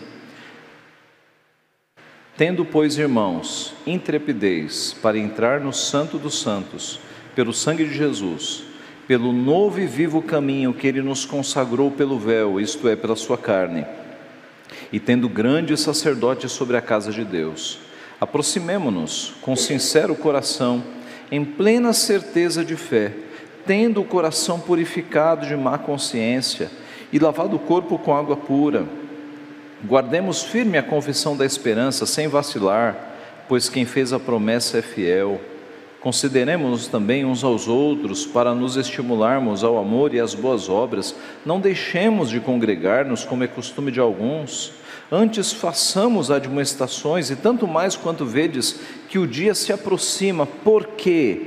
Tendo, 2.39 2.63
pois, 2.63 2.97
irmãos, 2.97 3.73
intrepidez 3.86 4.95
para 5.02 5.17
entrar 5.17 5.60
no 5.60 5.73
Santo 5.73 6.17
dos 6.17 6.39
Santos, 6.39 6.97
pelo 7.36 7.52
sangue 7.52 7.84
de 7.84 7.93
Jesus, 7.93 8.63
pelo 9.06 9.34
novo 9.34 9.78
e 9.78 9.86
vivo 9.86 10.21
caminho 10.21 10.73
que 10.73 10.88
ele 10.88 11.02
nos 11.02 11.25
consagrou 11.25 11.91
pelo 11.91 12.17
véu, 12.17 12.58
isto 12.58 12.88
é, 12.88 12.95
pela 12.95 13.17
sua 13.17 13.38
carne, 13.38 13.86
e 14.89 15.02
tendo 15.02 15.28
grande 15.28 15.75
sacerdote 15.75 16.47
sobre 16.47 16.78
a 16.78 16.82
casa 16.82 17.12
de 17.12 17.25
Deus, 17.25 17.80
aproximemo-nos 18.21 19.34
com 19.41 19.54
sincero 19.54 20.15
coração, 20.15 20.82
em 21.30 21.43
plena 21.43 21.91
certeza 21.91 22.63
de 22.63 22.78
fé, 22.78 23.12
tendo 23.65 23.99
o 23.99 24.06
coração 24.06 24.62
purificado 24.62 25.45
de 25.45 25.58
má 25.58 25.78
consciência 25.78 26.71
e 27.12 27.19
lavado 27.19 27.58
o 27.58 27.60
corpo 27.60 27.99
com 27.99 28.15
água 28.15 28.38
pura 28.38 28.88
Guardemos 29.85 30.43
firme 30.43 30.77
a 30.77 30.83
confissão 30.83 31.37
da 31.37 31.45
esperança, 31.45 32.05
sem 32.05 32.27
vacilar, 32.27 32.97
pois 33.47 33.69
quem 33.69 33.85
fez 33.85 34.11
a 34.11 34.19
promessa 34.19 34.79
é 34.79 34.81
fiel. 34.81 35.39
Consideremos-nos 36.01 36.87
também 36.87 37.23
uns 37.23 37.45
aos 37.45 37.67
outros 37.67 38.25
para 38.25 38.53
nos 38.53 38.75
estimularmos 38.75 39.63
ao 39.63 39.77
amor 39.77 40.13
e 40.13 40.19
às 40.19 40.33
boas 40.35 40.67
obras. 40.67 41.15
Não 41.45 41.61
deixemos 41.61 42.29
de 42.29 42.41
congregar-nos, 42.41 43.23
como 43.23 43.43
é 43.43 43.47
costume 43.47 43.89
de 43.89 44.01
alguns. 44.01 44.73
Antes 45.09 45.53
façamos 45.53 46.29
admoestações, 46.29 47.29
e 47.29 47.35
tanto 47.37 47.65
mais 47.65 47.95
quanto 47.95 48.25
vedes 48.25 48.79
que 49.07 49.17
o 49.17 49.25
dia 49.25 49.55
se 49.55 49.71
aproxima, 49.71 50.45
porque 50.45 51.41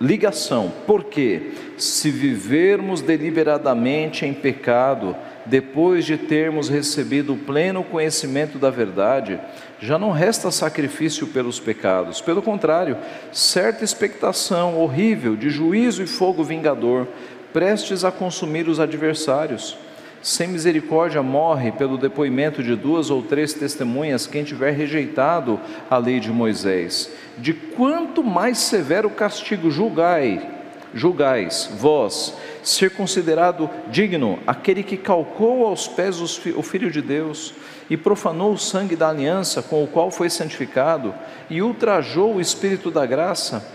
ligação, 0.00 0.72
porque 0.86 1.52
se 1.78 2.10
vivermos 2.10 3.00
deliberadamente 3.00 4.26
em 4.26 4.34
pecado, 4.34 5.14
depois 5.46 6.04
de 6.04 6.16
termos 6.16 6.68
recebido 6.68 7.34
o 7.34 7.38
pleno 7.38 7.82
conhecimento 7.82 8.58
da 8.58 8.70
verdade, 8.70 9.40
já 9.80 9.98
não 9.98 10.10
resta 10.10 10.50
sacrifício 10.50 11.26
pelos 11.28 11.58
pecados, 11.58 12.20
pelo 12.20 12.42
contrário, 12.42 12.96
certa 13.32 13.84
expectação 13.84 14.78
horrível 14.78 15.36
de 15.36 15.50
juízo 15.50 16.02
e 16.02 16.06
fogo 16.06 16.44
vingador, 16.44 17.08
prestes 17.52 18.04
a 18.04 18.12
consumir 18.12 18.68
os 18.68 18.78
adversários. 18.78 19.76
Sem 20.22 20.48
misericórdia 20.48 21.22
morre 21.22 21.72
pelo 21.72 21.96
depoimento 21.96 22.62
de 22.62 22.76
duas 22.76 23.08
ou 23.08 23.22
três 23.22 23.54
testemunhas 23.54 24.26
quem 24.26 24.44
tiver 24.44 24.72
rejeitado 24.72 25.58
a 25.88 25.96
lei 25.96 26.20
de 26.20 26.30
Moisés. 26.30 27.10
De 27.38 27.54
quanto 27.54 28.22
mais 28.22 28.58
severo 28.58 29.08
castigo 29.08 29.70
julgai, 29.70 30.59
julgais 30.94 31.70
vós 31.78 32.34
ser 32.62 32.90
considerado 32.90 33.70
digno 33.90 34.38
aquele 34.46 34.82
que 34.82 34.96
calcou 34.96 35.66
aos 35.66 35.88
pés 35.88 36.20
o 36.20 36.62
Filho 36.62 36.90
de 36.90 37.00
Deus 37.00 37.54
e 37.88 37.96
profanou 37.96 38.52
o 38.52 38.58
sangue 38.58 38.94
da 38.94 39.08
aliança 39.08 39.62
com 39.62 39.82
o 39.82 39.86
qual 39.86 40.10
foi 40.10 40.30
santificado 40.30 41.14
e 41.48 41.60
ultrajou 41.60 42.36
o 42.36 42.40
Espírito 42.40 42.90
da 42.90 43.04
graça? 43.04 43.66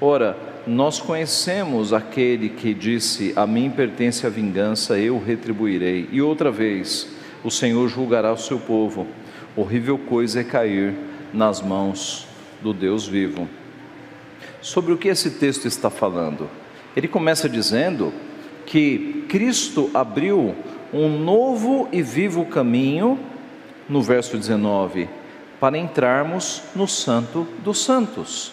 Ora, 0.00 0.36
nós 0.66 0.98
conhecemos 0.98 1.92
aquele 1.92 2.48
que 2.48 2.72
disse: 2.72 3.34
A 3.36 3.46
mim 3.46 3.70
pertence 3.70 4.26
a 4.26 4.30
vingança, 4.30 4.98
eu 4.98 5.18
retribuirei. 5.18 6.08
E 6.10 6.22
outra 6.22 6.50
vez, 6.50 7.06
o 7.44 7.50
Senhor 7.50 7.86
julgará 7.88 8.32
o 8.32 8.38
seu 8.38 8.58
povo. 8.58 9.06
Horrível 9.54 9.98
coisa 9.98 10.40
é 10.40 10.44
cair 10.44 10.94
nas 11.34 11.60
mãos 11.60 12.26
do 12.62 12.72
Deus 12.72 13.06
vivo. 13.06 13.46
Sobre 14.60 14.92
o 14.92 14.98
que 14.98 15.08
esse 15.08 15.30
texto 15.30 15.66
está 15.66 15.88
falando? 15.88 16.48
Ele 16.94 17.08
começa 17.08 17.48
dizendo 17.48 18.12
que 18.66 19.24
Cristo 19.28 19.90
abriu 19.94 20.54
um 20.92 21.08
novo 21.08 21.88
e 21.90 22.02
vivo 22.02 22.44
caminho, 22.44 23.18
no 23.88 24.02
verso 24.02 24.36
19, 24.36 25.08
para 25.58 25.78
entrarmos 25.78 26.62
no 26.74 26.86
Santo 26.86 27.46
dos 27.64 27.82
Santos. 27.82 28.52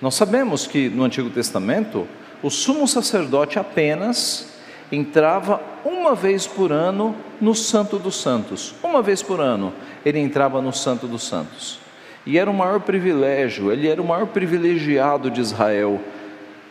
Nós 0.00 0.14
sabemos 0.14 0.66
que 0.66 0.88
no 0.88 1.04
Antigo 1.04 1.30
Testamento, 1.30 2.06
o 2.42 2.50
sumo 2.50 2.86
sacerdote 2.88 3.58
apenas 3.58 4.54
entrava 4.90 5.62
uma 5.84 6.14
vez 6.14 6.46
por 6.46 6.72
ano 6.72 7.14
no 7.40 7.54
Santo 7.54 7.98
dos 7.98 8.16
Santos. 8.16 8.74
Uma 8.82 9.02
vez 9.02 9.22
por 9.22 9.40
ano 9.40 9.72
ele 10.04 10.18
entrava 10.18 10.60
no 10.60 10.72
Santo 10.72 11.06
dos 11.06 11.24
Santos. 11.24 11.83
E 12.26 12.38
era 12.38 12.50
o 12.50 12.54
maior 12.54 12.80
privilégio, 12.80 13.70
ele 13.70 13.86
era 13.86 14.00
o 14.00 14.06
maior 14.06 14.26
privilegiado 14.26 15.30
de 15.30 15.40
Israel, 15.40 16.00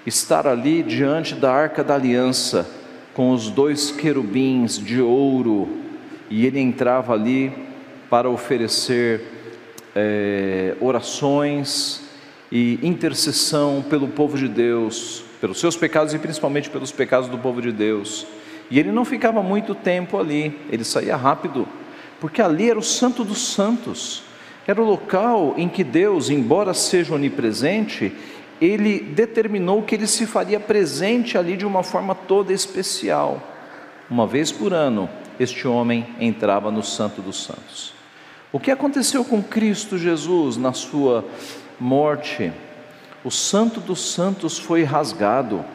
estar 0.05 0.47
ali 0.47 0.81
diante 0.81 1.35
da 1.35 1.51
arca 1.53 1.83
da 1.83 1.93
aliança, 1.93 2.67
com 3.13 3.31
os 3.31 3.49
dois 3.49 3.91
querubins 3.91 4.79
de 4.79 4.99
ouro, 4.99 5.69
e 6.29 6.47
ele 6.47 6.59
entrava 6.59 7.13
ali 7.13 7.53
para 8.09 8.27
oferecer 8.29 9.21
é, 9.95 10.75
orações 10.81 12.01
e 12.51 12.79
intercessão 12.81 13.83
pelo 13.87 14.07
povo 14.07 14.37
de 14.37 14.47
Deus, 14.47 15.23
pelos 15.39 15.59
seus 15.59 15.75
pecados 15.75 16.13
e 16.13 16.19
principalmente 16.19 16.69
pelos 16.69 16.91
pecados 16.91 17.29
do 17.29 17.37
povo 17.37 17.61
de 17.61 17.71
Deus. 17.71 18.25
E 18.71 18.79
ele 18.79 18.91
não 18.91 19.05
ficava 19.05 19.43
muito 19.43 19.75
tempo 19.75 20.17
ali, 20.17 20.59
ele 20.71 20.83
saía 20.83 21.15
rápido, 21.15 21.67
porque 22.19 22.41
ali 22.41 22.69
era 22.69 22.79
o 22.79 22.83
Santo 22.83 23.23
dos 23.23 23.53
Santos, 23.53 24.23
era 24.65 24.81
o 24.81 24.85
local 24.85 25.55
em 25.57 25.67
que 25.67 25.83
Deus, 25.83 26.29
embora 26.29 26.73
seja 26.73 27.15
onipresente, 27.15 28.13
ele 28.61 28.99
determinou 28.99 29.83
que 29.83 29.95
ele 29.95 30.07
se 30.07 30.25
faria 30.25 30.59
presente 30.59 31.37
ali 31.37 31.57
de 31.57 31.65
uma 31.65 31.83
forma 31.83 32.15
toda 32.15 32.53
especial. 32.53 33.41
Uma 34.09 34.25
vez 34.25 34.51
por 34.51 34.73
ano, 34.73 35.09
este 35.39 35.67
homem 35.67 36.07
entrava 36.19 36.71
no 36.71 36.81
Santo 36.81 37.21
dos 37.21 37.43
Santos. 37.43 37.93
O 38.51 38.59
que 38.59 38.71
aconteceu 38.71 39.25
com 39.25 39.41
Cristo 39.41 39.97
Jesus 39.97 40.55
na 40.55 40.71
sua 40.71 41.25
morte? 41.79 42.53
O 43.23 43.31
Santo 43.31 43.81
dos 43.81 44.13
Santos 44.13 44.57
foi 44.57 44.83
rasgado. 44.83 45.65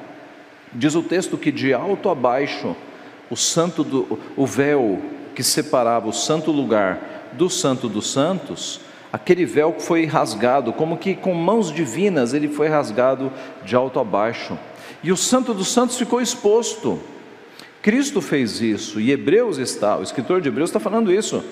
Diz 0.72 0.94
o 0.94 1.02
texto 1.02 1.36
que 1.36 1.50
de 1.50 1.74
alto 1.74 2.08
a 2.08 2.14
baixo, 2.14 2.76
o 3.30 3.36
santo 3.36 3.82
do, 3.82 4.18
o 4.36 4.46
véu 4.46 5.02
que 5.34 5.42
separava 5.42 6.08
o 6.08 6.12
santo 6.12 6.50
lugar 6.50 7.17
do 7.32 7.48
Santo 7.50 7.88
dos 7.88 8.10
Santos, 8.10 8.80
aquele 9.12 9.44
véu 9.44 9.76
foi 9.78 10.04
rasgado, 10.06 10.72
como 10.72 10.96
que 10.96 11.14
com 11.14 11.34
mãos 11.34 11.72
divinas 11.72 12.34
ele 12.34 12.48
foi 12.48 12.68
rasgado 12.68 13.32
de 13.64 13.74
alto 13.74 13.98
a 13.98 14.04
baixo. 14.04 14.58
E 15.02 15.12
o 15.12 15.16
Santo 15.16 15.54
dos 15.54 15.68
Santos 15.68 15.96
ficou 15.96 16.20
exposto. 16.20 17.00
Cristo 17.80 18.20
fez 18.20 18.60
isso, 18.60 19.00
e 19.00 19.12
Hebreus 19.12 19.58
está, 19.58 19.96
o 19.96 20.02
escritor 20.02 20.40
de 20.40 20.48
Hebreus 20.48 20.70
está 20.70 20.80
falando 20.80 21.12
isso 21.12 21.42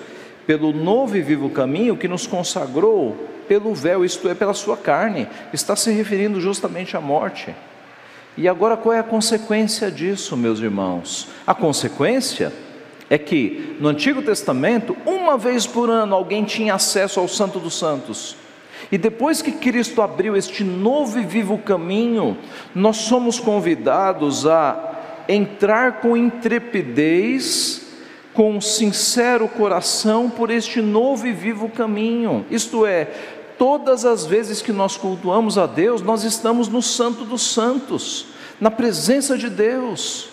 pelo 0.45 0.71
novo 0.71 1.17
e 1.17 1.21
vivo 1.21 1.49
caminho 1.49 1.97
que 1.97 2.07
nos 2.07 2.25
consagrou 2.25 3.17
pelo 3.47 3.73
véu, 3.75 4.03
isto 4.03 4.29
é, 4.29 4.33
pela 4.33 4.53
sua 4.53 4.77
carne, 4.77 5.27
está 5.51 5.75
se 5.75 5.91
referindo 5.91 6.39
justamente 6.39 6.95
à 6.95 7.01
morte. 7.01 7.53
E 8.37 8.47
agora 8.47 8.77
qual 8.77 8.93
é 8.93 8.99
a 8.99 9.03
consequência 9.03 9.91
disso, 9.91 10.37
meus 10.37 10.59
irmãos? 10.59 11.27
A 11.45 11.53
consequência 11.53 12.53
é 13.09 13.17
que 13.17 13.75
no 13.79 13.87
Antigo 13.87 14.21
Testamento, 14.21 14.95
uma 15.05 15.37
vez 15.37 15.65
por 15.65 15.89
ano, 15.89 16.15
alguém 16.15 16.43
tinha 16.43 16.73
acesso 16.73 17.19
ao 17.19 17.27
Santo 17.27 17.59
dos 17.59 17.77
Santos. 17.77 18.35
E 18.91 18.97
depois 18.97 19.41
que 19.41 19.51
Cristo 19.51 20.01
abriu 20.01 20.35
este 20.35 20.63
novo 20.63 21.19
e 21.19 21.25
vivo 21.25 21.57
caminho, 21.57 22.37
nós 22.73 22.97
somos 22.97 23.39
convidados 23.39 24.45
a 24.45 25.25
entrar 25.27 25.99
com 25.99 26.15
intrepidez 26.15 27.85
com 28.33 28.61
sincero 28.61 29.47
coração 29.47 30.29
por 30.29 30.51
este 30.51 30.79
novo 30.79 31.25
e 31.25 31.33
vivo 31.33 31.69
caminho. 31.69 32.45
Isto 32.51 32.85
é, 32.85 33.05
todas 33.57 34.05
as 34.05 34.27
vezes 34.27 34.61
que 34.61 34.71
nós 34.71 34.95
cultuamos 34.95 35.57
a 35.57 35.65
Deus, 35.65 36.03
nós 36.03 36.23
estamos 36.23 36.67
no 36.67 36.79
Santo 36.79 37.25
dos 37.25 37.41
Santos, 37.41 38.27
na 38.61 38.69
presença 38.69 39.35
de 39.39 39.49
Deus. 39.49 40.29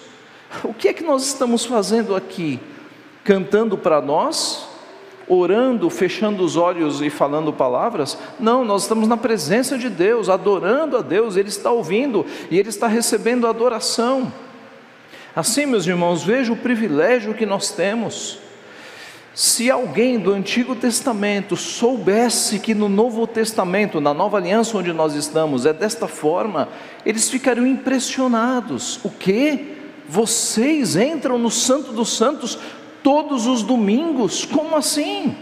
O 0.62 0.72
que 0.72 0.88
é 0.88 0.92
que 0.92 1.02
nós 1.02 1.24
estamos 1.24 1.64
fazendo 1.64 2.14
aqui? 2.14 2.60
Cantando 3.22 3.76
para 3.76 4.00
nós? 4.00 4.68
Orando, 5.26 5.88
fechando 5.88 6.44
os 6.44 6.56
olhos 6.56 7.00
e 7.00 7.08
falando 7.08 7.52
palavras? 7.52 8.18
Não, 8.38 8.64
nós 8.64 8.82
estamos 8.82 9.08
na 9.08 9.16
presença 9.16 9.78
de 9.78 9.88
Deus, 9.88 10.28
adorando 10.28 10.98
a 10.98 11.02
Deus, 11.02 11.36
Ele 11.36 11.48
está 11.48 11.70
ouvindo 11.70 12.26
e 12.50 12.58
Ele 12.58 12.68
está 12.68 12.86
recebendo 12.86 13.46
adoração. 13.46 14.32
Assim, 15.34 15.66
meus 15.66 15.86
irmãos, 15.86 16.22
veja 16.22 16.52
o 16.52 16.56
privilégio 16.56 17.34
que 17.34 17.46
nós 17.46 17.70
temos. 17.70 18.38
Se 19.34 19.68
alguém 19.68 20.16
do 20.16 20.32
Antigo 20.32 20.76
Testamento 20.76 21.56
soubesse 21.56 22.60
que 22.60 22.72
no 22.72 22.88
Novo 22.88 23.26
Testamento, 23.26 24.00
na 24.00 24.14
nova 24.14 24.36
aliança 24.36 24.78
onde 24.78 24.92
nós 24.92 25.14
estamos, 25.14 25.66
é 25.66 25.72
desta 25.72 26.06
forma, 26.06 26.68
eles 27.04 27.28
ficariam 27.28 27.66
impressionados. 27.66 29.00
O 29.04 29.10
que? 29.10 29.83
Vocês 30.08 30.96
entram 30.96 31.38
no 31.38 31.50
Santo 31.50 31.92
dos 31.92 32.16
Santos 32.16 32.58
todos 33.02 33.46
os 33.46 33.62
domingos? 33.62 34.44
Como 34.44 34.76
assim? 34.76 35.34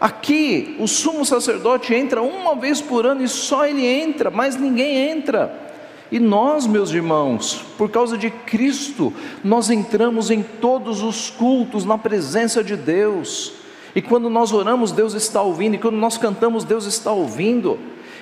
Aqui, 0.00 0.76
o 0.78 0.86
sumo 0.86 1.24
sacerdote 1.24 1.94
entra 1.94 2.22
uma 2.22 2.54
vez 2.54 2.80
por 2.80 3.06
ano 3.06 3.22
e 3.22 3.28
só 3.28 3.66
ele 3.66 3.86
entra, 3.86 4.30
mas 4.30 4.56
ninguém 4.56 5.10
entra. 5.10 5.66
E 6.12 6.20
nós, 6.20 6.66
meus 6.66 6.92
irmãos, 6.92 7.64
por 7.76 7.90
causa 7.90 8.16
de 8.16 8.30
Cristo, 8.30 9.12
nós 9.42 9.70
entramos 9.70 10.30
em 10.30 10.42
todos 10.42 11.02
os 11.02 11.30
cultos 11.30 11.84
na 11.84 11.98
presença 11.98 12.62
de 12.62 12.76
Deus. 12.76 13.54
E 13.94 14.02
quando 14.02 14.28
nós 14.28 14.52
oramos, 14.52 14.92
Deus 14.92 15.14
está 15.14 15.40
ouvindo, 15.40 15.74
e 15.74 15.78
quando 15.78 15.96
nós 15.96 16.18
cantamos, 16.18 16.64
Deus 16.64 16.84
está 16.84 17.10
ouvindo. 17.10 17.78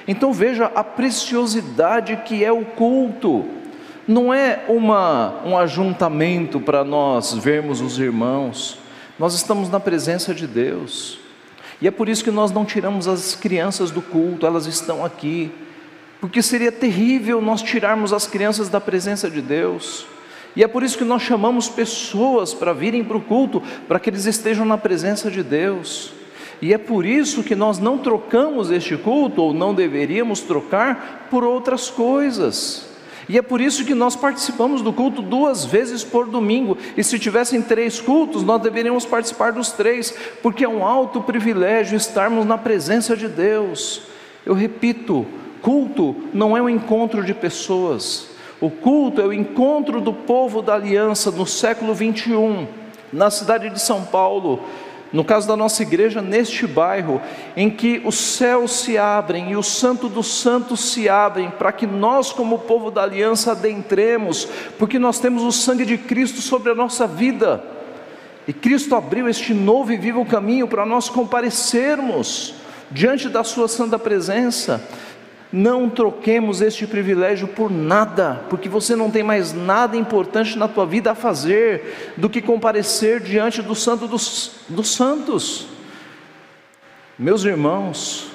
Então 0.06 0.32
veja 0.32 0.66
a 0.74 0.84
preciosidade 0.84 2.16
que 2.24 2.44
é 2.44 2.52
o 2.52 2.64
culto. 2.64 3.44
Não 4.06 4.32
é 4.32 4.64
uma, 4.68 5.40
um 5.44 5.56
ajuntamento 5.56 6.60
para 6.60 6.84
nós 6.84 7.32
vermos 7.34 7.80
os 7.80 7.98
irmãos, 7.98 8.78
nós 9.18 9.34
estamos 9.34 9.70
na 9.70 9.80
presença 9.80 10.34
de 10.34 10.46
Deus. 10.46 11.18
E 11.80 11.88
é 11.88 11.90
por 11.90 12.08
isso 12.08 12.24
que 12.24 12.30
nós 12.30 12.50
não 12.50 12.64
tiramos 12.64 13.08
as 13.08 13.34
crianças 13.34 13.90
do 13.90 14.02
culto, 14.02 14.46
elas 14.46 14.66
estão 14.66 15.04
aqui 15.04 15.50
porque 16.24 16.40
seria 16.40 16.72
terrível 16.72 17.38
nós 17.42 17.60
tirarmos 17.60 18.10
as 18.10 18.26
crianças 18.26 18.70
da 18.70 18.80
presença 18.80 19.28
de 19.28 19.42
Deus. 19.42 20.06
E 20.56 20.64
é 20.64 20.66
por 20.66 20.82
isso 20.82 20.96
que 20.96 21.04
nós 21.04 21.20
chamamos 21.20 21.68
pessoas 21.68 22.54
para 22.54 22.72
virem 22.72 23.04
para 23.04 23.18
o 23.18 23.20
culto, 23.20 23.62
para 23.86 24.00
que 24.00 24.08
eles 24.08 24.24
estejam 24.24 24.64
na 24.64 24.78
presença 24.78 25.30
de 25.30 25.42
Deus. 25.42 26.14
E 26.62 26.72
é 26.72 26.78
por 26.78 27.04
isso 27.04 27.42
que 27.42 27.54
nós 27.54 27.78
não 27.78 27.98
trocamos 27.98 28.70
este 28.70 28.96
culto, 28.96 29.42
ou 29.42 29.52
não 29.52 29.74
deveríamos 29.74 30.40
trocar, 30.40 31.28
por 31.30 31.44
outras 31.44 31.90
coisas. 31.90 32.88
E 33.28 33.38
é 33.38 33.42
por 33.42 33.60
isso 33.60 33.84
que 33.84 33.94
nós 33.94 34.14
participamos 34.14 34.82
do 34.82 34.92
culto 34.92 35.22
duas 35.22 35.64
vezes 35.64 36.04
por 36.04 36.26
domingo. 36.26 36.76
E 36.96 37.02
se 37.02 37.18
tivessem 37.18 37.62
três 37.62 38.00
cultos, 38.00 38.42
nós 38.42 38.60
deveríamos 38.60 39.06
participar 39.06 39.52
dos 39.52 39.72
três, 39.72 40.14
porque 40.42 40.64
é 40.64 40.68
um 40.68 40.84
alto 40.84 41.20
privilégio 41.22 41.96
estarmos 41.96 42.44
na 42.44 42.58
presença 42.58 43.16
de 43.16 43.28
Deus. 43.28 44.02
Eu 44.44 44.54
repito, 44.54 45.26
culto 45.62 46.14
não 46.34 46.56
é 46.56 46.60
um 46.60 46.68
encontro 46.68 47.24
de 47.24 47.32
pessoas, 47.32 48.28
o 48.60 48.70
culto 48.70 49.20
é 49.20 49.24
o 49.26 49.32
encontro 49.32 50.00
do 50.00 50.12
povo 50.12 50.60
da 50.60 50.74
aliança 50.74 51.30
no 51.30 51.46
século 51.46 51.94
21, 51.94 52.66
na 53.12 53.30
cidade 53.30 53.70
de 53.70 53.80
São 53.80 54.04
Paulo, 54.04 54.60
no 55.14 55.24
caso 55.24 55.46
da 55.46 55.56
nossa 55.56 55.80
igreja, 55.80 56.20
neste 56.20 56.66
bairro, 56.66 57.22
em 57.56 57.70
que 57.70 58.02
os 58.04 58.16
céus 58.16 58.72
se 58.80 58.98
abrem 58.98 59.52
e 59.52 59.56
o 59.56 59.62
Santo 59.62 60.08
dos 60.08 60.26
Santos 60.26 60.90
se 60.90 61.08
abrem, 61.08 61.52
para 61.52 61.70
que 61.70 61.86
nós, 61.86 62.32
como 62.32 62.58
povo 62.58 62.90
da 62.90 63.04
aliança, 63.04 63.52
adentremos, 63.52 64.48
porque 64.76 64.98
nós 64.98 65.20
temos 65.20 65.44
o 65.44 65.52
sangue 65.52 65.84
de 65.84 65.96
Cristo 65.96 66.40
sobre 66.40 66.72
a 66.72 66.74
nossa 66.74 67.06
vida, 67.06 67.62
e 68.48 68.52
Cristo 68.52 68.96
abriu 68.96 69.28
este 69.28 69.54
novo 69.54 69.92
e 69.92 69.96
vivo 69.96 70.26
caminho 70.26 70.66
para 70.66 70.84
nós 70.84 71.08
comparecermos 71.08 72.56
diante 72.90 73.28
da 73.28 73.44
Sua 73.44 73.68
santa 73.68 73.96
presença. 74.00 74.82
Não 75.56 75.88
troquemos 75.88 76.60
este 76.60 76.84
privilégio 76.84 77.46
por 77.46 77.70
nada, 77.70 78.44
porque 78.50 78.68
você 78.68 78.96
não 78.96 79.08
tem 79.08 79.22
mais 79.22 79.52
nada 79.52 79.96
importante 79.96 80.58
na 80.58 80.66
tua 80.66 80.84
vida 80.84 81.12
a 81.12 81.14
fazer 81.14 82.12
do 82.16 82.28
que 82.28 82.42
comparecer 82.42 83.20
diante 83.20 83.62
do 83.62 83.72
Santo 83.72 84.08
dos, 84.08 84.50
dos 84.68 84.92
Santos. 84.92 85.68
Meus 87.16 87.44
irmãos, 87.44 88.32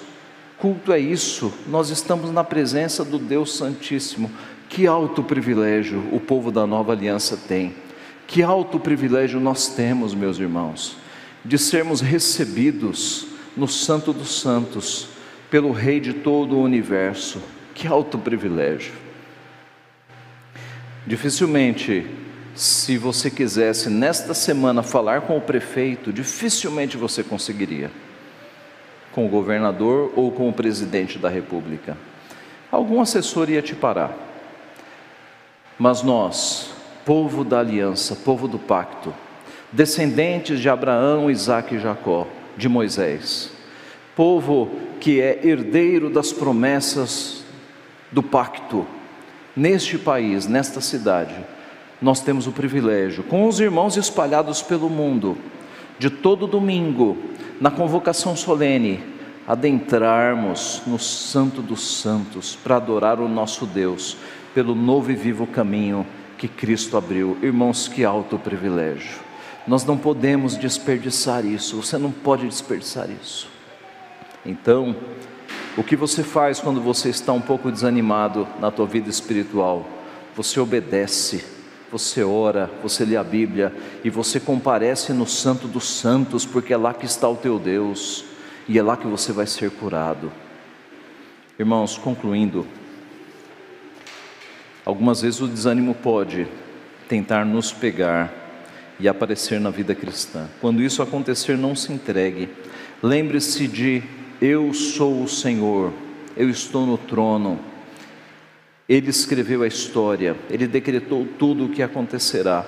culto 0.59 0.93
é 0.93 0.99
isso, 0.99 1.51
nós 1.67 1.89
estamos 1.89 2.31
na 2.31 2.41
presença 2.41 3.03
do 3.03 3.19
Deus 3.19 3.53
Santíssimo. 3.57 4.31
Que 4.69 4.87
alto 4.87 5.21
privilégio 5.21 6.01
o 6.13 6.21
povo 6.21 6.49
da 6.49 6.65
nova 6.65 6.93
aliança 6.93 7.35
tem, 7.35 7.75
que 8.27 8.41
alto 8.41 8.79
privilégio 8.79 9.41
nós 9.41 9.67
temos, 9.67 10.15
meus 10.15 10.39
irmãos, 10.39 10.95
de 11.43 11.57
sermos 11.57 11.99
recebidos 11.99 13.27
no 13.57 13.67
Santo 13.67 14.13
dos 14.13 14.39
Santos 14.39 15.18
pelo 15.49 15.71
Rei 15.71 15.99
de 15.99 16.13
todo 16.13 16.55
o 16.55 16.63
universo. 16.63 17.41
Que 17.73 17.87
alto 17.87 18.17
privilégio. 18.17 18.93
Dificilmente, 21.07 22.05
se 22.53 22.97
você 22.97 23.31
quisesse 23.31 23.89
nesta 23.89 24.33
semana 24.33 24.83
falar 24.83 25.21
com 25.21 25.37
o 25.37 25.41
prefeito, 25.41 26.11
dificilmente 26.11 26.97
você 26.97 27.23
conseguiria, 27.23 27.89
com 29.13 29.25
o 29.25 29.29
governador 29.29 30.11
ou 30.15 30.31
com 30.31 30.49
o 30.49 30.53
presidente 30.53 31.17
da 31.17 31.29
república. 31.29 31.97
Algum 32.69 33.01
assessor 33.01 33.49
ia 33.49 33.61
te 33.61 33.73
parar. 33.73 34.13
Mas 35.79 36.03
nós, 36.03 36.73
povo 37.05 37.45
da 37.45 37.59
aliança, 37.59 38.13
povo 38.13 38.47
do 38.47 38.59
pacto, 38.59 39.13
descendentes 39.71 40.59
de 40.59 40.67
Abraão, 40.67 41.31
Isaque 41.31 41.75
e 41.75 41.79
Jacó, 41.79 42.27
de 42.57 42.67
Moisés, 42.67 43.51
povo 44.15 44.69
que 44.99 45.21
é 45.21 45.39
herdeiro 45.43 46.09
das 46.09 46.31
promessas 46.33 47.43
do 48.11 48.21
pacto, 48.23 48.85
neste 49.55 49.97
país, 49.97 50.47
nesta 50.47 50.81
cidade, 50.81 51.35
nós 52.01 52.21
temos 52.21 52.47
o 52.47 52.51
privilégio, 52.51 53.23
com 53.23 53.47
os 53.47 53.59
irmãos 53.59 53.97
espalhados 53.97 54.61
pelo 54.61 54.89
mundo, 54.89 55.37
de 55.97 56.09
todo 56.09 56.47
domingo, 56.47 57.17
na 57.59 57.69
convocação 57.69 58.35
solene, 58.35 59.03
adentrarmos 59.45 60.81
no 60.87 60.97
Santo 60.97 61.61
dos 61.61 61.99
Santos 61.99 62.55
para 62.55 62.77
adorar 62.77 63.19
o 63.19 63.27
nosso 63.27 63.65
Deus 63.65 64.15
pelo 64.53 64.73
novo 64.75 65.11
e 65.11 65.15
vivo 65.15 65.45
caminho 65.45 66.05
que 66.37 66.47
Cristo 66.47 66.95
abriu. 66.95 67.37
Irmãos, 67.41 67.87
que 67.87 68.05
alto 68.05 68.39
privilégio. 68.39 69.19
Nós 69.67 69.83
não 69.83 69.97
podemos 69.97 70.55
desperdiçar 70.55 71.45
isso, 71.45 71.81
você 71.81 71.97
não 71.97 72.11
pode 72.11 72.47
desperdiçar 72.47 73.09
isso. 73.09 73.58
Então, 74.45 74.95
o 75.77 75.83
que 75.83 75.95
você 75.95 76.23
faz 76.23 76.59
quando 76.59 76.81
você 76.81 77.09
está 77.09 77.31
um 77.33 77.41
pouco 77.41 77.71
desanimado 77.71 78.47
na 78.59 78.71
tua 78.71 78.85
vida 78.85 79.09
espiritual? 79.09 79.87
Você 80.35 80.59
obedece, 80.59 81.43
você 81.91 82.23
ora, 82.23 82.69
você 82.81 83.05
lê 83.05 83.17
a 83.17 83.23
Bíblia 83.23 83.73
e 84.03 84.09
você 84.09 84.39
comparece 84.39 85.13
no 85.13 85.25
Santo 85.25 85.67
dos 85.67 85.87
Santos, 85.87 86.45
porque 86.45 86.73
é 86.73 86.77
lá 86.77 86.93
que 86.93 87.05
está 87.05 87.27
o 87.27 87.35
teu 87.35 87.59
Deus 87.59 88.25
e 88.67 88.77
é 88.77 88.83
lá 88.83 88.95
que 88.95 89.07
você 89.07 89.31
vai 89.31 89.47
ser 89.47 89.71
curado. 89.71 90.31
Irmãos, 91.57 91.97
concluindo, 91.97 92.65
algumas 94.85 95.21
vezes 95.21 95.41
o 95.41 95.47
desânimo 95.47 95.93
pode 95.93 96.47
tentar 97.07 97.45
nos 97.45 97.73
pegar 97.73 98.33
e 98.99 99.07
aparecer 99.07 99.59
na 99.59 99.69
vida 99.69 99.95
cristã. 99.95 100.47
Quando 100.61 100.81
isso 100.81 101.01
acontecer, 101.01 101.57
não 101.57 101.75
se 101.75 101.91
entregue. 101.91 102.49
Lembre-se 103.01 103.67
de 103.67 104.03
eu 104.41 104.73
sou 104.73 105.23
o 105.23 105.27
Senhor, 105.27 105.91
eu 106.35 106.49
estou 106.49 106.85
no 106.85 106.97
trono. 106.97 107.59
Ele 108.87 109.09
escreveu 109.09 109.63
a 109.63 109.67
história, 109.67 110.35
ele 110.49 110.65
decretou 110.65 111.27
tudo 111.37 111.65
o 111.65 111.69
que 111.69 111.83
acontecerá. 111.83 112.65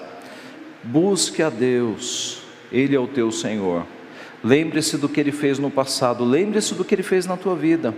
Busque 0.83 1.41
a 1.41 1.49
Deus, 1.49 2.41
Ele 2.71 2.95
é 2.95 2.99
o 2.99 3.07
teu 3.07 3.31
Senhor. 3.31 3.85
Lembre-se 4.43 4.97
do 4.97 5.07
que 5.07 5.19
ele 5.19 5.31
fez 5.31 5.59
no 5.59 5.69
passado, 5.69 6.25
lembre-se 6.25 6.73
do 6.73 6.83
que 6.83 6.95
ele 6.95 7.03
fez 7.03 7.27
na 7.27 7.37
tua 7.37 7.55
vida. 7.55 7.93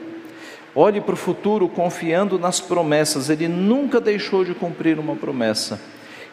Olhe 0.76 1.00
para 1.00 1.14
o 1.14 1.18
futuro 1.18 1.70
confiando 1.70 2.38
nas 2.38 2.60
promessas, 2.60 3.30
ele 3.30 3.48
nunca 3.48 4.02
deixou 4.02 4.44
de 4.44 4.54
cumprir 4.54 5.00
uma 5.00 5.16
promessa. 5.16 5.80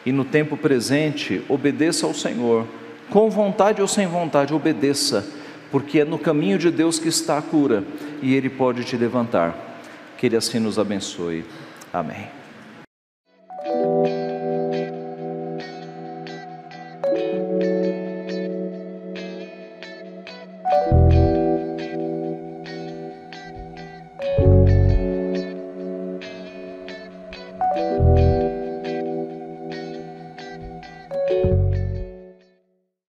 E 0.05 0.11
no 0.11 0.25
tempo 0.25 0.57
presente, 0.57 1.41
obedeça 1.47 2.05
ao 2.05 2.13
Senhor, 2.13 2.67
com 3.09 3.29
vontade 3.29 3.81
ou 3.81 3.87
sem 3.87 4.07
vontade, 4.07 4.53
obedeça, 4.53 5.25
porque 5.71 5.99
é 5.99 6.05
no 6.05 6.19
caminho 6.19 6.57
de 6.57 6.69
Deus 6.69 6.99
que 6.99 7.07
está 7.07 7.37
a 7.37 7.41
cura 7.41 7.83
e 8.21 8.35
ele 8.35 8.49
pode 8.49 8.83
te 8.83 8.97
levantar. 8.97 9.79
Que 10.17 10.25
ele 10.27 10.35
assim 10.35 10.59
nos 10.59 10.77
abençoe. 10.77 11.45
Amém. 11.91 12.40